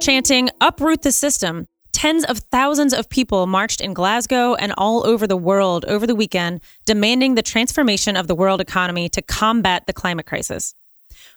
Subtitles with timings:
[0.00, 5.26] Chanting, uproot the system, tens of thousands of people marched in Glasgow and all over
[5.26, 9.92] the world over the weekend, demanding the transformation of the world economy to combat the
[9.92, 10.74] climate crisis.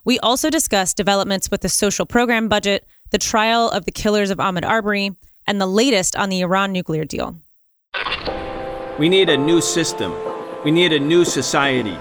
[0.03, 4.37] We also discussed developments with the social program budget, the trial of the killers of
[4.39, 5.15] Ahmaud Arbery,
[5.47, 7.37] and the latest on the Iran nuclear deal.
[8.99, 10.13] We need a new system.
[10.65, 11.97] We need a new society.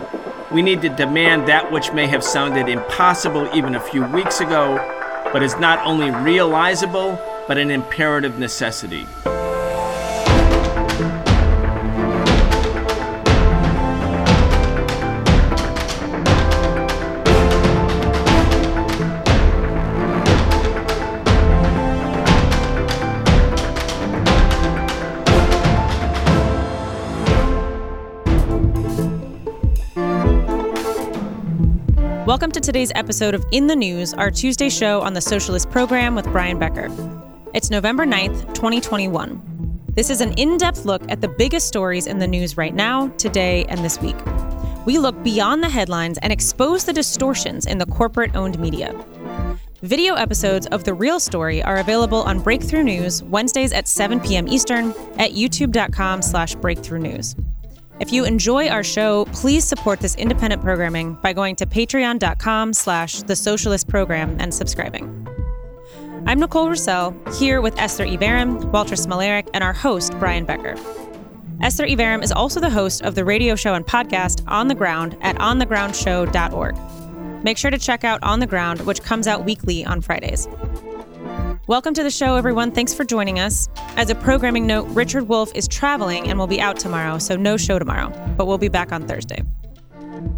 [0.50, 4.97] We need to demand that which may have sounded impossible even a few weeks ago,
[5.32, 9.06] but is not only realizable, but an imperative necessity.
[32.28, 36.14] Welcome to today's episode of In the News, our Tuesday show on the Socialist Program
[36.14, 36.90] with Brian Becker.
[37.54, 39.80] It's November 9th, 2021.
[39.94, 43.08] This is an in depth look at the biggest stories in the news right now,
[43.16, 44.14] today, and this week.
[44.84, 48.94] We look beyond the headlines and expose the distortions in the corporate owned media.
[49.80, 54.46] Video episodes of The Real Story are available on Breakthrough News Wednesdays at 7 p.m.
[54.48, 57.34] Eastern at youtube.com slash breakthrough news.
[58.00, 63.22] If you enjoy our show, please support this independent programming by going to patreon.com slash
[63.22, 65.26] the socialist program and subscribing.
[66.26, 70.76] I'm Nicole Roussell, here with Esther Iverem, Walter Smolarek, and our host, Brian Becker.
[71.60, 75.16] Esther Iverem is also the host of the radio show and podcast On the Ground
[75.20, 77.42] at onthegroundshow.org.
[77.42, 80.46] Make sure to check out On the Ground, which comes out weekly on Fridays.
[81.68, 82.72] Welcome to the show, everyone.
[82.72, 83.68] Thanks for joining us.
[83.98, 87.58] As a programming note, Richard Wolff is traveling and will be out tomorrow, so no
[87.58, 88.08] show tomorrow,
[88.38, 89.42] but we'll be back on Thursday.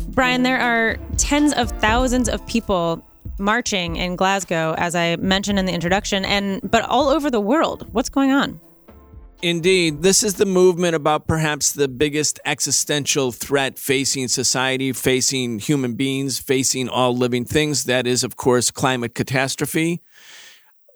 [0.09, 3.01] Brian, there are tens of thousands of people
[3.39, 7.87] marching in Glasgow, as I mentioned in the introduction, and but all over the world.
[7.93, 8.59] What's going on?
[9.41, 15.95] Indeed, this is the movement about perhaps the biggest existential threat facing society, facing human
[15.95, 17.85] beings, facing all living things.
[17.85, 20.03] That is, of course, climate catastrophe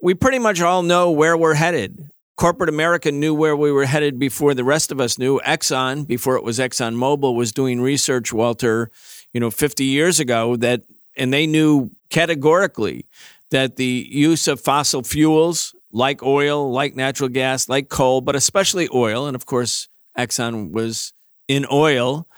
[0.04, 2.10] we pretty much all know where we're headed.
[2.37, 5.41] Corporate America knew where we were headed before the rest of us knew.
[5.41, 8.91] Exxon, before it was Exxon Mobil, was doing research, Walter,
[9.32, 10.82] you know, 50 years ago that,
[11.16, 13.06] and they knew categorically
[13.50, 18.91] that the use of fossil fuels like oil, like natural gas, like coal, but especially
[18.93, 19.88] oil, and of course,
[20.19, 21.14] Exxon was
[21.48, 22.28] in oil,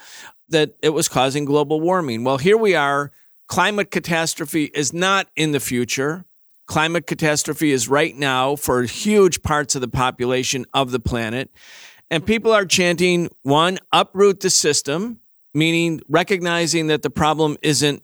[0.50, 2.22] that it was causing global warming.
[2.22, 3.10] Well, here we are.
[3.48, 6.25] Climate catastrophe is not in the future.
[6.66, 11.50] Climate catastrophe is right now for huge parts of the population of the planet.
[12.10, 15.20] And people are chanting one, uproot the system,
[15.54, 18.02] meaning recognizing that the problem isn't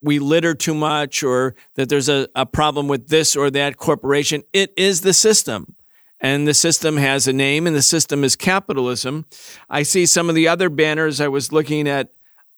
[0.00, 4.42] we litter too much or that there's a, a problem with this or that corporation.
[4.52, 5.74] It is the system.
[6.20, 9.26] And the system has a name, and the system is capitalism.
[9.70, 11.20] I see some of the other banners.
[11.20, 12.10] I was looking at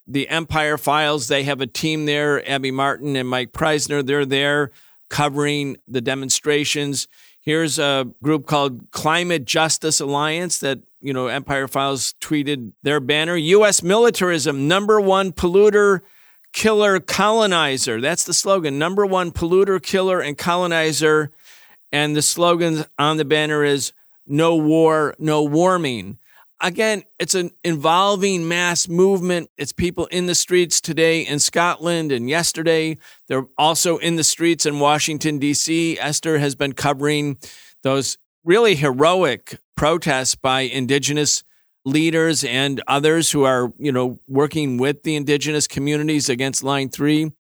[0.07, 1.29] the Empire Files.
[1.29, 4.05] They have a team there, Abby Martin and Mike Prysner.
[4.05, 4.71] They're there
[5.11, 7.07] covering the demonstrations.
[7.43, 13.37] Here's a group called Climate Justice Alliance that, you know, Empire Files tweeted their banner
[13.37, 16.01] US militarism, number one polluter,
[16.53, 18.01] killer, colonizer.
[18.01, 21.33] That's the slogan number one polluter, killer, and colonizer.
[21.93, 23.93] And the slogan on the banner is
[24.27, 26.19] no war, no warming
[26.61, 29.51] again, it's an involving mass movement.
[29.57, 32.99] It's people in the streets today in Scotland and yesterday.
[33.29, 35.99] They're also in the streets in Washington, D.C.
[35.99, 37.39] Esther has been covering
[37.83, 41.43] those really heroic protests by indigenous
[41.85, 47.33] leaders and others who are, you know, working with the indigenous communities against Line 3.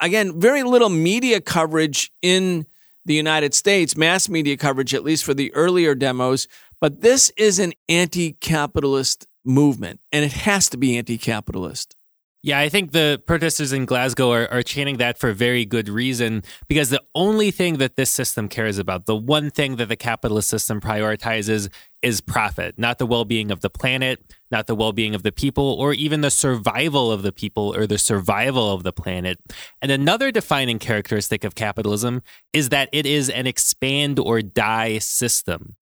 [0.00, 2.66] Again, very little media coverage in
[3.04, 6.46] the United States, mass media coverage, at least for the earlier demos.
[6.80, 11.96] But this is an anti capitalist movement, and it has to be anti capitalist.
[12.40, 16.44] Yeah, I think the protesters in Glasgow are, are chanting that for very good reason
[16.68, 20.48] because the only thing that this system cares about, the one thing that the capitalist
[20.48, 21.68] system prioritizes
[22.00, 25.32] is profit, not the well being of the planet, not the well being of the
[25.32, 29.40] people, or even the survival of the people or the survival of the planet.
[29.82, 32.22] And another defining characteristic of capitalism
[32.52, 35.74] is that it is an expand or die system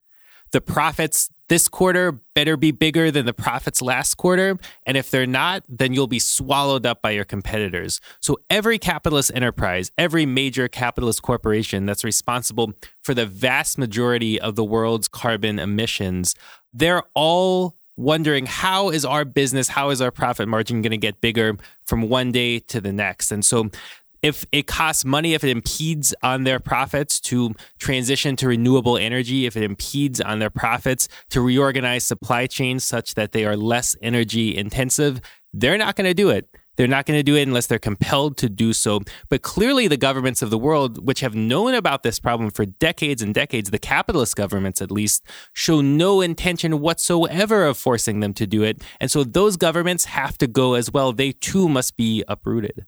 [0.53, 4.59] the profits this quarter better be bigger than the profits last quarter.
[4.85, 8.01] And if they're not, then you'll be swallowed up by your competitors.
[8.21, 12.73] So every capitalist enterprise, every major capitalist corporation that's responsible
[13.03, 16.35] for the vast majority of the world's carbon emissions,
[16.75, 21.21] they're all wondering how is our business, how is our profit margin going to get
[21.21, 23.31] bigger from one day to the next?
[23.31, 23.71] And so
[24.23, 29.47] if it costs money, if it impedes on their profits to transition to renewable energy,
[29.47, 33.97] if it impedes on their profits to reorganize supply chains such that they are less
[34.03, 35.21] energy intensive,
[35.53, 36.49] they're not going to do it.
[36.77, 39.01] They're not going to do it unless they're compelled to do so.
[39.29, 43.23] But clearly, the governments of the world, which have known about this problem for decades
[43.23, 45.25] and decades, the capitalist governments at least,
[45.55, 48.83] show no intention whatsoever of forcing them to do it.
[49.01, 51.13] And so those governments have to go as well.
[51.13, 52.85] They too must be uprooted.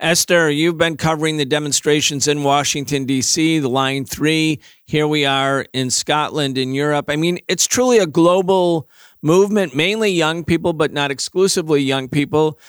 [0.00, 4.60] Esther, you've been covering the demonstrations in Washington, D.C., the Line 3.
[4.86, 7.06] Here we are in Scotland, in Europe.
[7.08, 8.88] I mean, it's truly a global
[9.22, 12.60] movement, mainly young people, but not exclusively young people.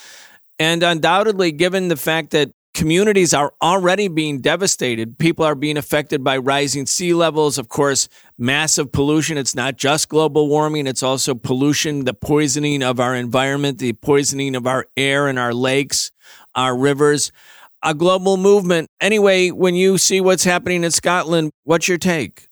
[0.57, 6.23] And undoubtedly, given the fact that communities are already being devastated, people are being affected
[6.23, 8.09] by rising sea levels, of course,
[8.39, 9.37] massive pollution.
[9.37, 14.55] It's not just global warming, it's also pollution, the poisoning of our environment, the poisoning
[14.55, 16.11] of our air and our lakes,
[16.59, 17.31] our rivers.
[17.81, 18.89] A global movement.
[18.99, 22.49] Anyway, when you see what's happening in Scotland, what's your take?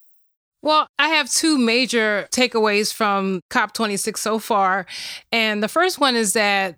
[0.61, 4.85] Well, I have two major takeaways from COP26 so far.
[5.31, 6.77] And the first one is that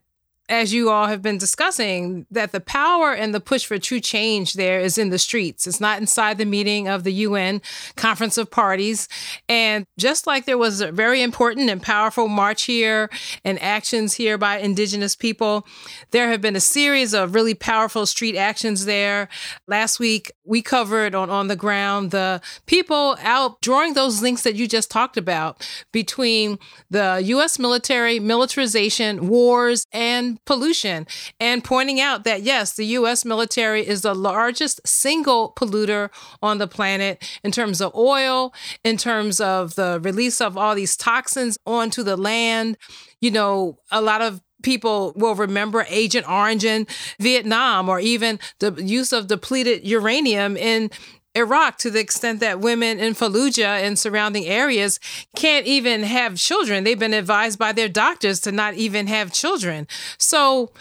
[0.50, 4.54] as you all have been discussing, that the power and the push for true change
[4.54, 5.68] there is in the streets.
[5.68, 7.62] It's not inside the meeting of the UN
[7.96, 9.08] Conference of Parties.
[9.48, 13.12] And just like there was a very important and powerful march here
[13.46, 15.68] and actions here by Indigenous people,
[16.12, 19.30] there have been a series of really powerful street actions there.
[19.68, 24.56] Last week, we covered on On the Ground the people out drawing those links that
[24.56, 26.58] you just talked about between
[26.90, 31.08] the US military, militarization, wars, and pollution
[31.40, 36.10] and pointing out that yes, the US military is the largest single polluter
[36.42, 38.54] on the planet in terms of oil,
[38.84, 42.78] in terms of the release of all these toxins onto the land.
[43.22, 46.88] You know, a lot of people will remember Agent Orange in
[47.20, 50.90] Vietnam or even the use of depleted uranium in
[51.40, 55.00] Iraq to the extent that women in Fallujah and surrounding areas
[55.36, 56.84] can't even have children.
[56.84, 59.88] They've been advised by their doctors to not even have children.
[60.18, 60.72] So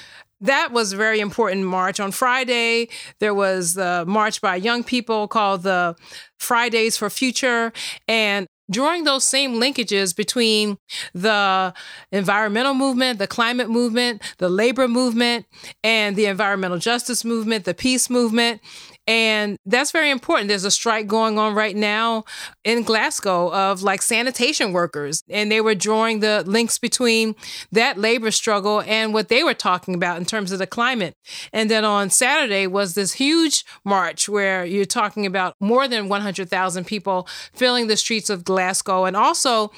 [0.41, 1.99] that was a very important march.
[1.99, 2.89] On Friday,
[3.19, 5.97] there was the march by young people called the
[6.39, 7.73] Fridays for Future.
[8.07, 10.79] And drawing those same linkages between
[11.15, 11.73] the
[12.13, 15.47] environmental movement, the climate movement, the labor movement,
[15.83, 18.61] and the environmental justice movement, the peace movement,
[19.09, 20.49] and that's very important.
[20.49, 22.25] There's a strike going on right now
[22.63, 25.23] in Glasgow of like sanitation workers.
[25.31, 27.35] And they were drawing the links between
[27.73, 31.17] that labor struggle and what they were talking about in terms of the climate.
[31.55, 36.85] And then on Saturday was this huge march where you're talking about more than 100,000
[36.87, 39.73] people filling the streets of Glasgow and also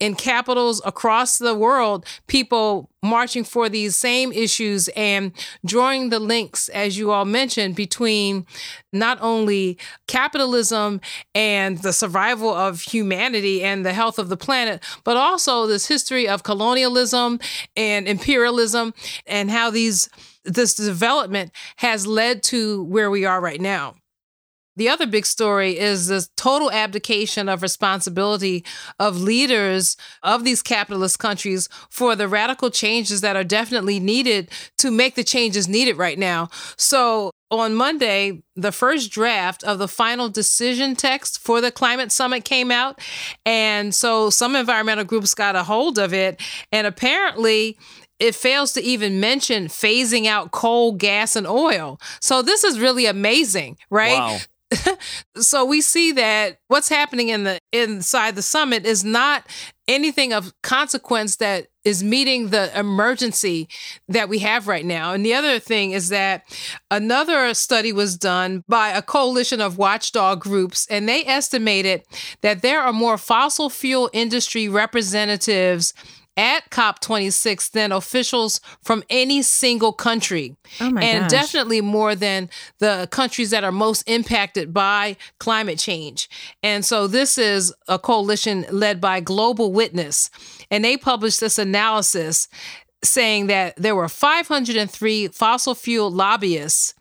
[0.00, 5.32] in capitals across the world, people marching for these same issues and
[5.64, 8.46] drawing the links, as you all mentioned, between
[8.92, 11.00] not only capitalism
[11.34, 16.26] and the survival of humanity and the health of the planet, but also this history
[16.26, 17.38] of colonialism
[17.76, 18.92] and imperialism
[19.26, 20.08] and how these
[20.44, 23.94] this development has led to where we are right now.
[24.80, 28.64] The other big story is the total abdication of responsibility
[28.98, 34.90] of leaders of these capitalist countries for the radical changes that are definitely needed to
[34.90, 36.48] make the changes needed right now.
[36.78, 42.46] So, on Monday, the first draft of the final decision text for the climate summit
[42.46, 43.00] came out.
[43.44, 46.40] And so some environmental groups got a hold of it.
[46.72, 47.76] And apparently,
[48.20, 51.98] it fails to even mention phasing out coal, gas, and oil.
[52.20, 54.18] So this is really amazing, right?
[54.18, 54.38] Wow.
[55.36, 59.46] so we see that what's happening in the inside the summit is not
[59.88, 63.68] anything of consequence that is meeting the emergency
[64.08, 65.12] that we have right now.
[65.12, 66.44] And the other thing is that
[66.90, 72.02] another study was done by a coalition of watchdog groups, and they estimated
[72.42, 75.94] that there are more fossil fuel industry representatives
[76.36, 80.56] at COP26 than officials from any single country.
[80.80, 81.30] Oh and gosh.
[81.30, 86.28] definitely more than the countries that are most impacted by climate change.
[86.62, 90.30] And so this is a coalition led by Global Witness.
[90.70, 92.48] And they published this analysis
[93.02, 96.94] saying that there were 503 fossil fuel lobbyists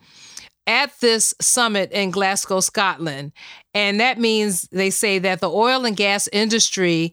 [0.66, 3.32] at this summit in Glasgow, Scotland.
[3.74, 7.12] And that means they say that the oil and gas industry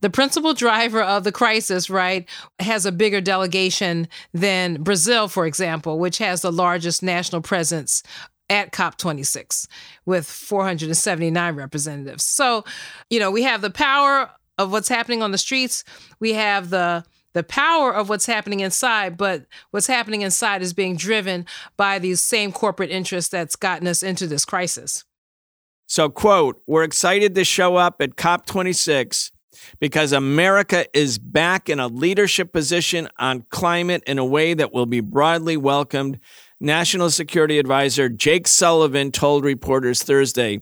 [0.00, 2.28] the principal driver of the crisis, right,
[2.58, 8.02] has a bigger delegation than Brazil, for example, which has the largest national presence
[8.50, 9.66] at COP26
[10.06, 12.24] with 479 representatives.
[12.24, 12.64] So,
[13.10, 15.84] you know, we have the power of what's happening on the streets,
[16.20, 20.96] we have the the power of what's happening inside, but what's happening inside is being
[20.96, 25.04] driven by these same corporate interests that's gotten us into this crisis.
[25.86, 29.30] So, quote, we're excited to show up at COP26
[29.80, 34.86] because America is back in a leadership position on climate in a way that will
[34.86, 36.18] be broadly welcomed.
[36.60, 40.60] National Security Advisor Jake Sullivan told reporters Thursday.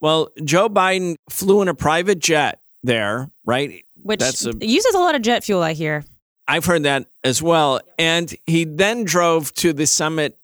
[0.00, 3.84] Well, Joe Biden flew in a private jet there, right?
[4.02, 6.04] Which a, uses a lot of jet fuel, I hear.
[6.48, 7.80] I've heard that as well.
[7.98, 10.38] And he then drove to the summit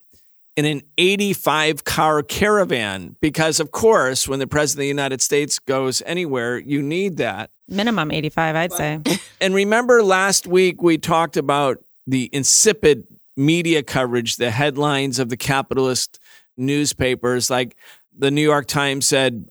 [0.57, 5.59] in an 85 car caravan because, of course, when the president of the United States
[5.59, 7.51] goes anywhere, you need that.
[7.73, 9.01] Minimum 85, I'd say.
[9.41, 15.37] And remember last week we talked about the insipid media coverage, the headlines of the
[15.37, 16.21] capitalist
[16.57, 17.51] newspapers.
[17.51, 17.77] Like
[18.17, 19.49] the New York Times said,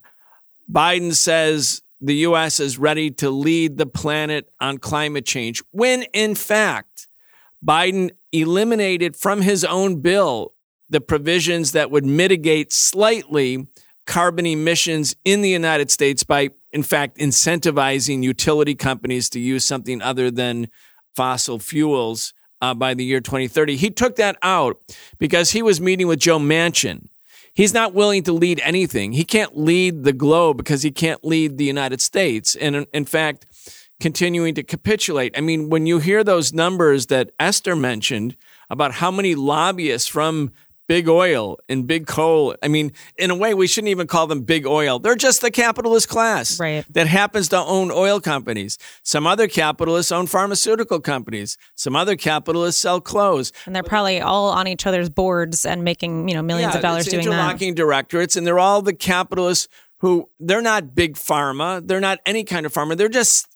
[0.71, 2.61] Biden says the U.S.
[2.61, 7.07] is ready to lead the planet on climate change, when in fact,
[7.65, 10.53] Biden eliminated from his own bill
[10.89, 13.67] the provisions that would mitigate slightly
[14.05, 20.01] carbon emissions in the United States by, in fact, incentivizing utility companies to use something
[20.01, 20.67] other than
[21.15, 23.75] fossil fuels uh, by the year 2030.
[23.75, 24.77] He took that out
[25.17, 27.07] because he was meeting with Joe Manchin
[27.53, 29.13] he's not willing to lead anything.
[29.13, 32.55] He can't lead the globe because he can't lead the United States.
[32.55, 33.45] And in, in fact,
[33.99, 35.37] continuing to capitulate.
[35.37, 38.35] I mean, when you hear those numbers that Esther mentioned
[38.69, 40.51] about how many lobbyists from
[40.91, 42.53] big oil and big coal.
[42.61, 44.99] I mean, in a way, we shouldn't even call them big oil.
[44.99, 46.83] They're just the capitalist class right.
[46.91, 48.77] that happens to own oil companies.
[49.01, 51.57] Some other capitalists own pharmaceutical companies.
[51.75, 53.53] Some other capitalists sell clothes.
[53.65, 56.83] And they're probably all on each other's boards and making, you know, millions yeah, of
[56.83, 57.31] dollars doing that.
[57.31, 58.35] interlocking directorates.
[58.35, 59.69] And they're all the capitalists
[59.99, 61.87] who they're not big pharma.
[61.87, 62.97] They're not any kind of pharma.
[62.97, 63.47] They're just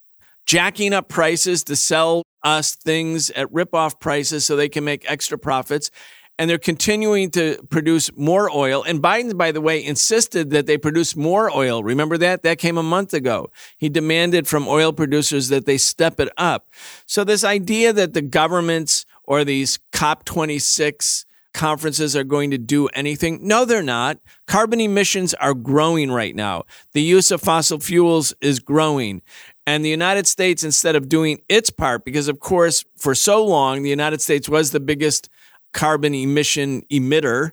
[0.45, 5.37] jacking up prices to sell us things at rip-off prices so they can make extra
[5.37, 5.91] profits
[6.37, 8.83] and they're continuing to produce more oil.
[8.83, 11.83] And Biden, by the way, insisted that they produce more oil.
[11.83, 12.43] Remember that?
[12.43, 13.51] That came a month ago.
[13.77, 16.67] He demanded from oil producers that they step it up.
[17.05, 23.39] So, this idea that the governments or these COP26 conferences are going to do anything.
[23.41, 24.19] No, they're not.
[24.45, 26.65] Carbon emissions are growing right now.
[26.91, 29.21] The use of fossil fuels is growing.
[29.65, 33.81] And the United States, instead of doing its part, because of course, for so long,
[33.81, 35.29] the United States was the biggest
[35.75, 37.51] carbon emission emitter.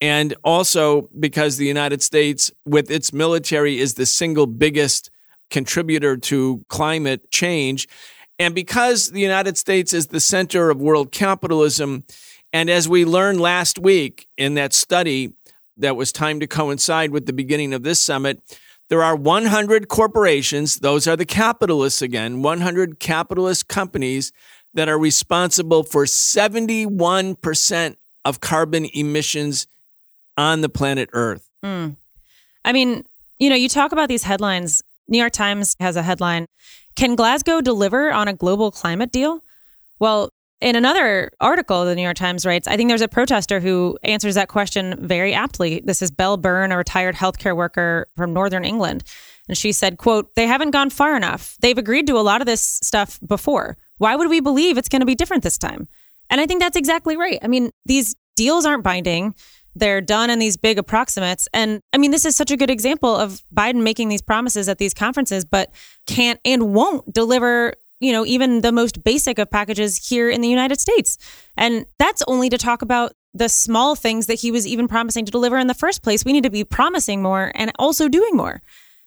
[0.00, 5.10] And also because the United States, with its military, is the single biggest
[5.50, 7.88] contributor to climate change.
[8.38, 12.04] And because the United States is the center of world capitalism,
[12.52, 15.32] and as we learned last week in that study
[15.78, 18.40] that was timed to coincide with the beginning of this summit,
[18.88, 24.30] there are 100 corporations, those are the capitalists again, 100 capitalist companies
[24.76, 29.66] that are responsible for 71% of carbon emissions
[30.36, 31.50] on the planet Earth.
[31.64, 31.96] Mm.
[32.64, 33.04] I mean,
[33.38, 34.82] you know, you talk about these headlines.
[35.08, 36.46] New York Times has a headline
[36.94, 39.42] Can Glasgow deliver on a global climate deal?
[39.98, 40.30] Well,
[40.60, 44.34] in another article, the New York Times writes, I think there's a protester who answers
[44.34, 45.80] that question very aptly.
[45.84, 49.04] This is Belle Byrne, a retired healthcare worker from Northern England.
[49.48, 51.56] And she said, quote, they haven't gone far enough.
[51.60, 53.76] They've agreed to a lot of this stuff before.
[53.98, 55.88] Why would we believe it's going to be different this time?
[56.30, 57.38] And I think that's exactly right.
[57.42, 59.34] I mean, these deals aren't binding.
[59.74, 61.48] They're done in these big approximates.
[61.52, 64.78] And I mean, this is such a good example of Biden making these promises at
[64.78, 65.70] these conferences, but
[66.06, 70.48] can't and won't deliver, you know, even the most basic of packages here in the
[70.48, 71.18] United States.
[71.56, 75.30] And that's only to talk about the small things that he was even promising to
[75.30, 76.24] deliver in the first place.
[76.24, 78.62] We need to be promising more and also doing more.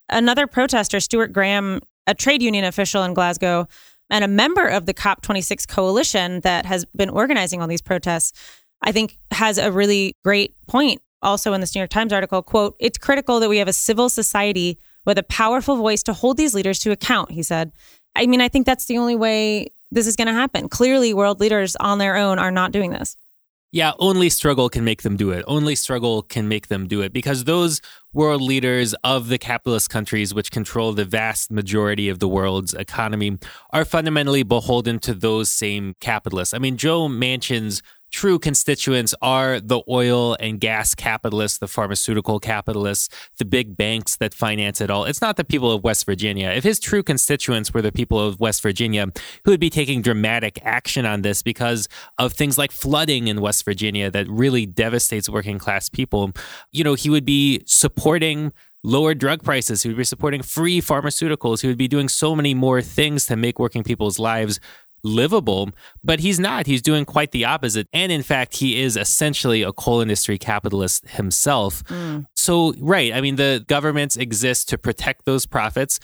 [0.08, 3.68] Another protester, Stuart Graham, a trade union official in Glasgow,
[4.10, 8.34] and a member of the COP26 coalition that has been organizing all these protests,
[8.82, 12.76] I think has a really great point also in this New York Times article, quote,
[12.80, 16.54] it's critical that we have a civil society with a powerful voice to hold these
[16.54, 17.72] leaders to account, he said.
[18.16, 20.70] I mean, I think that's the only way this is going to happen.
[20.70, 23.18] Clearly, world leaders on their own are not doing this.
[23.72, 25.46] Yeah, only struggle can make them do it.
[25.48, 27.82] Only struggle can make them do it because those
[28.14, 33.38] world leaders of the capitalist countries, which control the vast majority of the world's economy,
[33.72, 36.56] are fundamentally beholden to those same capitalists.
[36.56, 43.10] I mean, Joe Manchin's true constituents are the oil and gas capitalists, the pharmaceutical capitalists,
[43.38, 45.06] the big banks that finance it all.
[45.06, 46.50] It's not the people of West Virginia.
[46.50, 49.08] If his true constituents were the people of West Virginia,
[49.46, 51.88] who would be taking dramatic action on this because
[52.18, 56.32] of things like flooding in West Virginia that really devastates working class people,
[56.72, 58.52] you know, he would be supporting
[58.84, 59.84] lower drug prices.
[59.84, 61.62] He would be supporting free pharmaceuticals.
[61.62, 64.60] He would be doing so many more things to make working people's lives
[65.04, 65.70] livable,
[66.04, 66.66] but he's not.
[66.66, 67.88] He's doing quite the opposite.
[67.94, 71.84] And in fact, he is essentially a coal industry capitalist himself.
[71.86, 72.26] Mm.
[72.36, 76.00] So, right, I mean, the governments exist to protect those profits.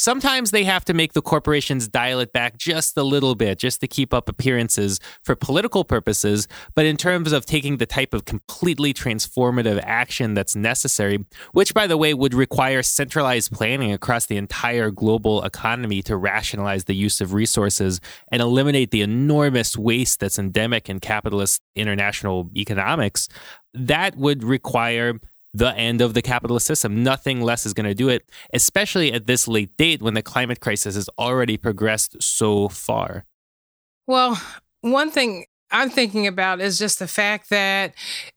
[0.00, 3.80] Sometimes they have to make the corporations dial it back just a little bit, just
[3.80, 6.46] to keep up appearances for political purposes.
[6.76, 11.88] But in terms of taking the type of completely transformative action that's necessary, which, by
[11.88, 17.20] the way, would require centralized planning across the entire global economy to rationalize the use
[17.20, 18.00] of resources
[18.30, 23.28] and eliminate the enormous waste that's endemic in capitalist international economics,
[23.74, 25.18] that would require
[25.54, 27.02] the end of the capitalist system.
[27.02, 30.60] Nothing less is going to do it, especially at this late date when the climate
[30.60, 33.24] crisis has already progressed so far.
[34.06, 34.40] Well,
[34.80, 37.94] one thing I'm thinking about is just the fact that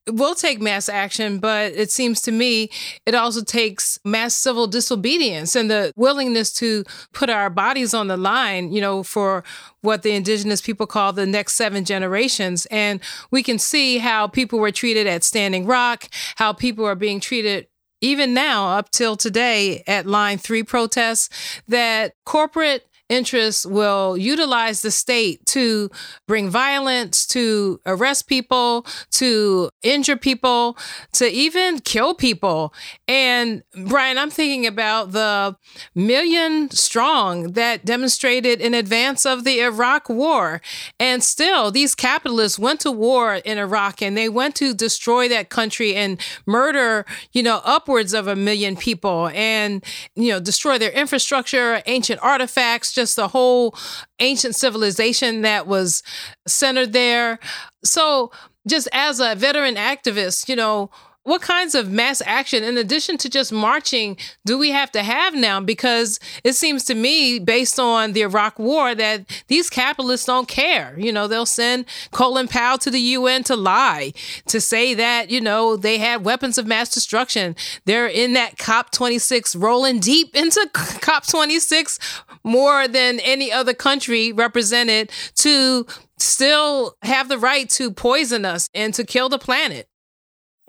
[0.10, 2.70] we'll take mass action, but it seems to me
[3.06, 6.84] it also takes mass civil disobedience and the willingness to
[7.14, 9.44] put our bodies on the line, you know, for
[9.82, 12.66] what the indigenous people call the next seven generations.
[12.68, 13.00] And
[13.32, 17.68] we can see how people were treated at Standing Rock, how people are being treated
[18.02, 24.90] even now up till today at line three protests that corporate interests will utilize the
[24.90, 25.92] state to
[26.28, 30.78] bring violence, to arrest people, to injure people,
[31.12, 32.74] to even kill people.
[33.08, 35.58] And Brian, I'm thinking about the
[35.94, 40.62] million strong that demonstrated in advance of the Iraq war.
[41.00, 45.50] And still, these capitalists went to war in Iraq and they went to destroy that
[45.50, 49.84] country and murder, you know, upwards of a million people and,
[50.16, 53.76] you know, destroy their infrastructure, ancient artifacts, just the whole
[54.20, 56.04] ancient civilization that was
[56.48, 57.40] centered there.
[57.84, 58.32] So,
[58.68, 60.92] just as a veteran activist, you know,
[61.24, 65.36] what kinds of mass action, in addition to just marching, do we have to have
[65.36, 65.60] now?
[65.60, 70.96] Because it seems to me, based on the Iraq War, that these capitalists don't care.
[70.98, 74.14] You know, they'll send Colin Powell to the UN to lie,
[74.48, 77.56] to say that, you know, they had weapons of mass destruction.
[77.86, 82.00] They're in that COP26, rolling deep into COP26
[82.44, 85.86] more than any other country represented to
[86.18, 89.88] still have the right to poison us and to kill the planet.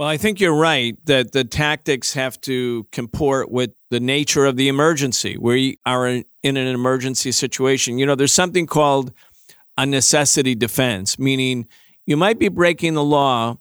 [0.02, 4.56] Well, I think you're right that the tactics have to comport with the nature of
[4.56, 5.36] the emergency.
[5.38, 7.98] We are in an emergency situation.
[7.98, 9.12] You know, there's something called
[9.78, 11.68] a necessity defense, meaning
[12.04, 13.58] you might be breaking the law,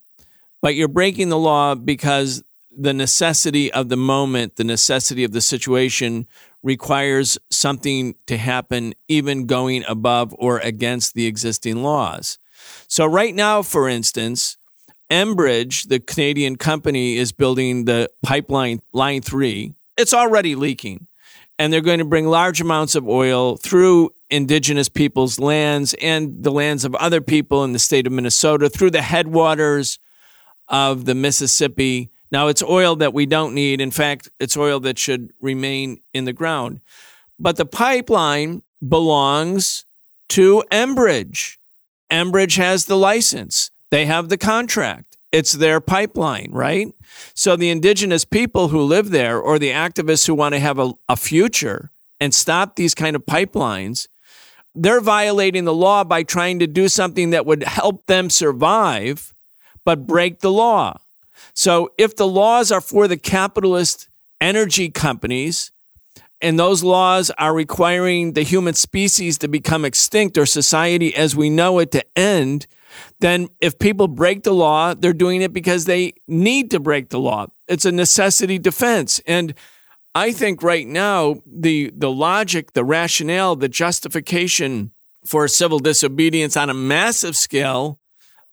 [0.63, 2.43] but you're breaking the law because
[2.75, 6.25] the necessity of the moment, the necessity of the situation
[6.63, 12.39] requires something to happen, even going above or against the existing laws.
[12.87, 14.57] So, right now, for instance,
[15.11, 19.73] Enbridge, the Canadian company, is building the pipeline Line 3.
[19.97, 21.07] It's already leaking.
[21.59, 26.51] And they're going to bring large amounts of oil through indigenous people's lands and the
[26.51, 29.99] lands of other people in the state of Minnesota through the headwaters
[30.69, 32.09] of the Mississippi.
[32.31, 33.81] Now, it's oil that we don't need.
[33.81, 36.79] In fact, it's oil that should remain in the ground.
[37.37, 39.83] But the pipeline belongs
[40.29, 41.57] to Enbridge.
[42.09, 43.71] Enbridge has the license.
[43.91, 45.17] They have the contract.
[45.31, 46.87] It's their pipeline, right?
[47.33, 50.93] So the indigenous people who live there or the activists who want to have a,
[51.07, 54.07] a future and stop these kind of pipelines,
[54.75, 59.33] they're violating the law by trying to do something that would help them survive,
[59.85, 60.97] but break the law.
[61.53, 64.07] So if the laws are for the capitalist
[64.39, 65.71] energy companies,
[66.41, 71.49] and those laws are requiring the human species to become extinct or society as we
[71.49, 72.65] know it to end,
[73.19, 77.19] then if people break the law, they're doing it because they need to break the
[77.19, 77.47] law.
[77.67, 79.21] It's a necessity defense.
[79.25, 79.53] And
[80.13, 84.91] I think right now, the, the logic, the rationale, the justification
[85.25, 87.99] for civil disobedience on a massive scale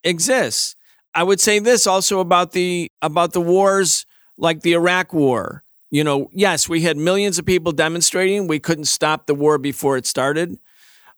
[0.05, 0.77] exists.
[1.14, 5.64] I would say this also about the about the wars like the Iraq war.
[5.90, 8.46] You know, yes, we had millions of people demonstrating.
[8.46, 10.59] We couldn't stop the war before it started.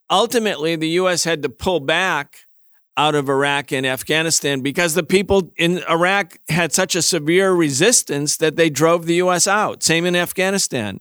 [0.09, 2.47] Ultimately, the US had to pull back
[3.01, 8.37] out of Iraq and Afghanistan because the people in Iraq had such a severe resistance
[8.37, 9.83] that they drove the US out.
[9.83, 11.01] Same in Afghanistan.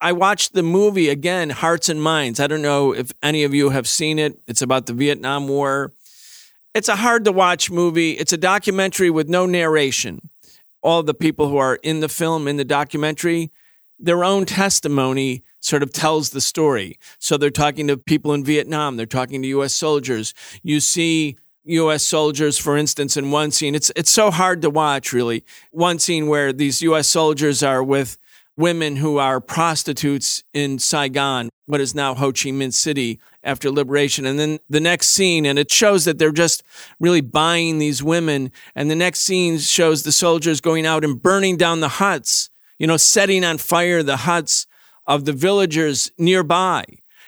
[0.00, 2.38] I watched the movie again, Hearts and Minds.
[2.38, 4.38] I don't know if any of you have seen it.
[4.46, 5.92] It's about the Vietnam War.
[6.72, 8.12] It's a hard to watch movie.
[8.12, 10.30] It's a documentary with no narration.
[10.82, 13.50] All the people who are in the film, in the documentary,
[13.98, 16.98] their own testimony sort of tells the story.
[17.18, 20.34] So they're talking to people in Vietnam, they're talking to US soldiers.
[20.62, 23.74] You see US soldiers, for instance, in one scene.
[23.74, 25.44] It's it's so hard to watch, really.
[25.70, 28.18] One scene where these US soldiers are with
[28.56, 34.26] women who are prostitutes in Saigon, what is now Ho Chi Minh City, after liberation.
[34.26, 36.62] And then the next scene, and it shows that they're just
[37.00, 38.52] really buying these women.
[38.74, 42.86] And the next scene shows the soldiers going out and burning down the huts, you
[42.86, 44.66] know, setting on fire the huts
[45.06, 46.84] of the villagers nearby.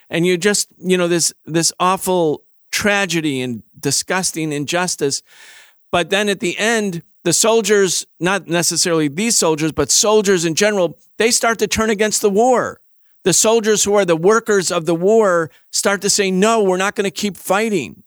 [0.08, 5.22] And you just, you know, this, this awful tragedy and disgusting injustice.
[5.90, 10.98] But then at the end, the soldiers, not necessarily these soldiers, but soldiers in general,
[11.18, 12.80] they start to turn against the war.
[13.24, 16.94] The soldiers who are the workers of the war start to say, no, we're not
[16.94, 18.04] going to keep fighting.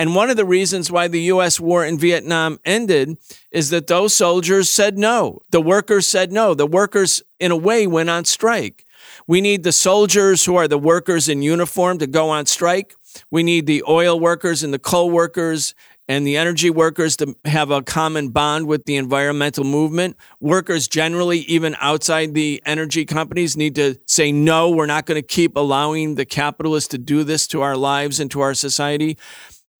[0.00, 3.18] And one of the reasons why the US war in Vietnam ended
[3.50, 5.42] is that those soldiers said no.
[5.50, 6.54] The workers said no.
[6.54, 8.86] The workers, in a way, went on strike.
[9.26, 12.94] We need the soldiers who are the workers in uniform to go on strike.
[13.30, 15.74] We need the oil workers and the coal workers
[16.08, 20.16] and the energy workers to have a common bond with the environmental movement.
[20.40, 25.26] Workers generally, even outside the energy companies, need to say, no, we're not going to
[25.26, 29.18] keep allowing the capitalists to do this to our lives and to our society.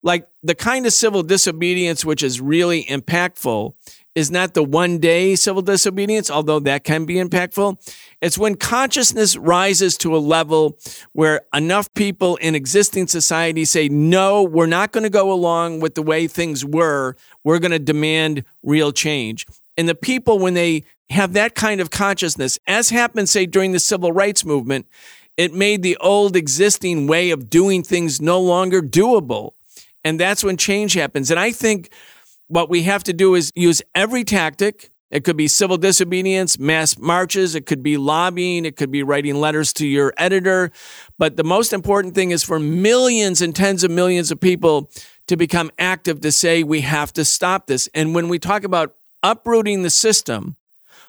[0.03, 3.73] Like the kind of civil disobedience which is really impactful
[4.13, 7.77] is not the one day civil disobedience, although that can be impactful.
[8.21, 10.77] It's when consciousness rises to a level
[11.13, 15.95] where enough people in existing society say, no, we're not going to go along with
[15.95, 17.15] the way things were.
[17.43, 19.45] We're going to demand real change.
[19.77, 23.79] And the people, when they have that kind of consciousness, as happened, say, during the
[23.79, 24.87] civil rights movement,
[25.37, 29.53] it made the old existing way of doing things no longer doable.
[30.03, 31.31] And that's when change happens.
[31.31, 31.91] And I think
[32.47, 34.89] what we have to do is use every tactic.
[35.09, 39.35] It could be civil disobedience, mass marches, it could be lobbying, it could be writing
[39.35, 40.71] letters to your editor.
[41.17, 44.89] But the most important thing is for millions and tens of millions of people
[45.27, 47.89] to become active to say we have to stop this.
[47.93, 50.55] And when we talk about uprooting the system,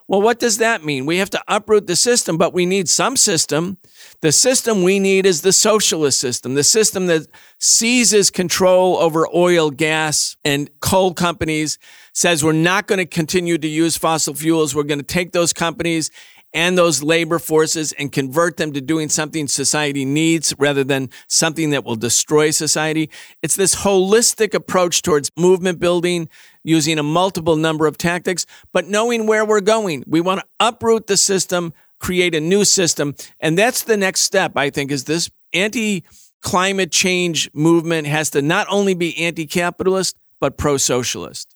[0.08, 1.06] well, what does that mean?
[1.06, 3.78] We have to uproot the system, but we need some system.
[4.20, 7.26] The system we need is the socialist system, the system that
[7.58, 11.78] seizes control over oil, gas, and coal companies,
[12.12, 14.74] says we're not going to continue to use fossil fuels.
[14.74, 16.10] We're going to take those companies
[16.54, 21.70] and those labor forces and convert them to doing something society needs rather than something
[21.70, 23.10] that will destroy society.
[23.42, 26.28] It's this holistic approach towards movement building
[26.62, 30.04] using a multiple number of tactics, but knowing where we're going.
[30.06, 33.14] We want to uproot the system, create a new system.
[33.40, 36.04] And that's the next step, I think, is this anti
[36.40, 41.54] climate change movement has to not only be anti capitalist, but pro socialist.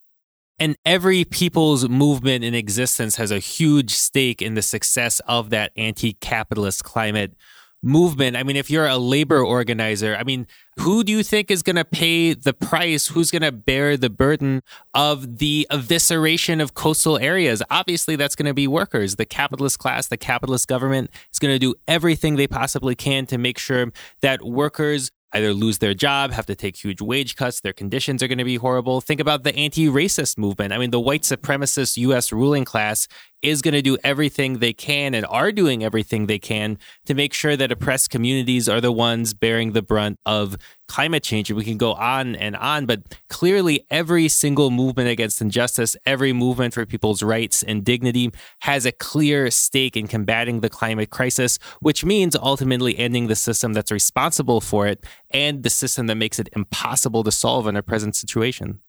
[0.58, 5.72] And every people's movement in existence has a huge stake in the success of that
[5.76, 7.34] anti capitalist climate
[7.82, 8.36] movement.
[8.36, 10.46] I mean, if you're a labor organizer, I mean,
[10.78, 13.06] who do you think is going to pay the price?
[13.08, 14.62] Who's going to bear the burden
[14.94, 17.62] of the evisceration of coastal areas?
[17.70, 19.16] Obviously, that's going to be workers.
[19.16, 23.38] The capitalist class, the capitalist government is going to do everything they possibly can to
[23.38, 27.72] make sure that workers either lose their job, have to take huge wage cuts, their
[27.72, 29.00] conditions are going to be horrible.
[29.00, 30.72] Think about the anti racist movement.
[30.72, 33.06] I mean, the white supremacist US ruling class
[33.46, 37.32] is going to do everything they can and are doing everything they can to make
[37.32, 40.56] sure that oppressed communities are the ones bearing the brunt of
[40.88, 41.48] climate change.
[41.48, 46.32] And we can go on and on, but clearly every single movement against injustice, every
[46.32, 48.32] movement for people's rights and dignity
[48.62, 53.74] has a clear stake in combating the climate crisis, which means ultimately ending the system
[53.74, 57.82] that's responsible for it and the system that makes it impossible to solve in our
[57.82, 58.80] present situation.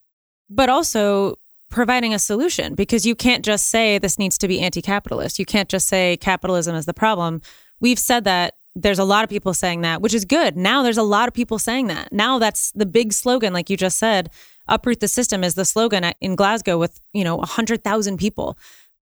[0.50, 1.38] But also,
[1.70, 5.38] providing a solution because you can't just say this needs to be anti capitalist.
[5.38, 7.42] You can't just say capitalism is the problem.
[7.80, 8.54] We've said that.
[8.74, 10.56] There's a lot of people saying that, which is good.
[10.56, 12.12] Now there's a lot of people saying that.
[12.12, 14.30] Now that's the big slogan, like you just said.
[14.68, 18.56] Uproot the system is the slogan in Glasgow with, you know, 100,000 people.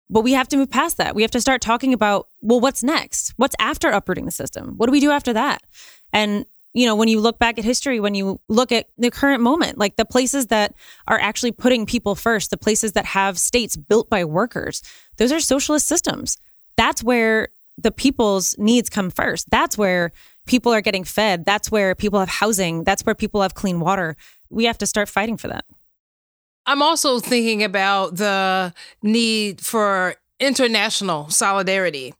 [0.09, 1.15] But we have to move past that.
[1.15, 3.35] We have to start talking about, well, what's next?
[3.37, 4.75] What's after uprooting the system?
[4.77, 5.63] What do we do after that?
[6.13, 9.43] And you know, when you look back at history, when you look at the current
[9.43, 10.75] moment, like the places that
[11.09, 14.83] are actually putting people first, the places that have states built by workers,
[15.17, 16.37] those are socialist systems.
[16.77, 19.49] That's where the people's needs come first.
[19.49, 20.13] That's where
[20.47, 21.47] people are getting fed.
[21.47, 22.85] That's where people have housing.
[22.85, 24.15] That's where people have clean water.
[24.51, 25.65] We have to start fighting for that.
[26.67, 32.15] I'm also thinking about the need for international solidarity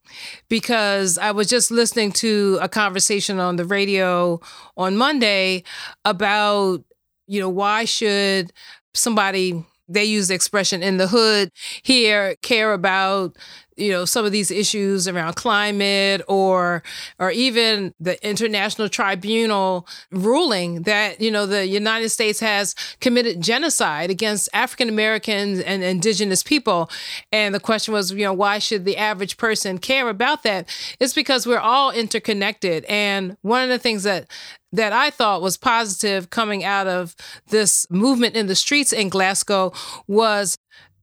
[0.49, 4.41] because I was just listening to a conversation on the radio
[4.77, 5.65] on Monday
[6.05, 6.83] about,
[7.27, 8.53] you know, why should
[8.95, 11.51] somebody they use the expression in the hood
[11.83, 13.37] here care about
[13.77, 16.83] you know some of these issues around climate or
[17.19, 24.11] or even the international tribunal ruling that you know the United States has committed genocide
[24.11, 26.91] against African Americans and indigenous people.
[27.33, 30.69] And the question was you know why should the average person care about that?
[31.01, 32.85] It's because we're all interconnected.
[32.87, 34.29] And one of the things that
[34.73, 37.15] that I thought was positive coming out of
[37.49, 39.73] this movement in the streets in Glasgow
[40.07, 40.57] was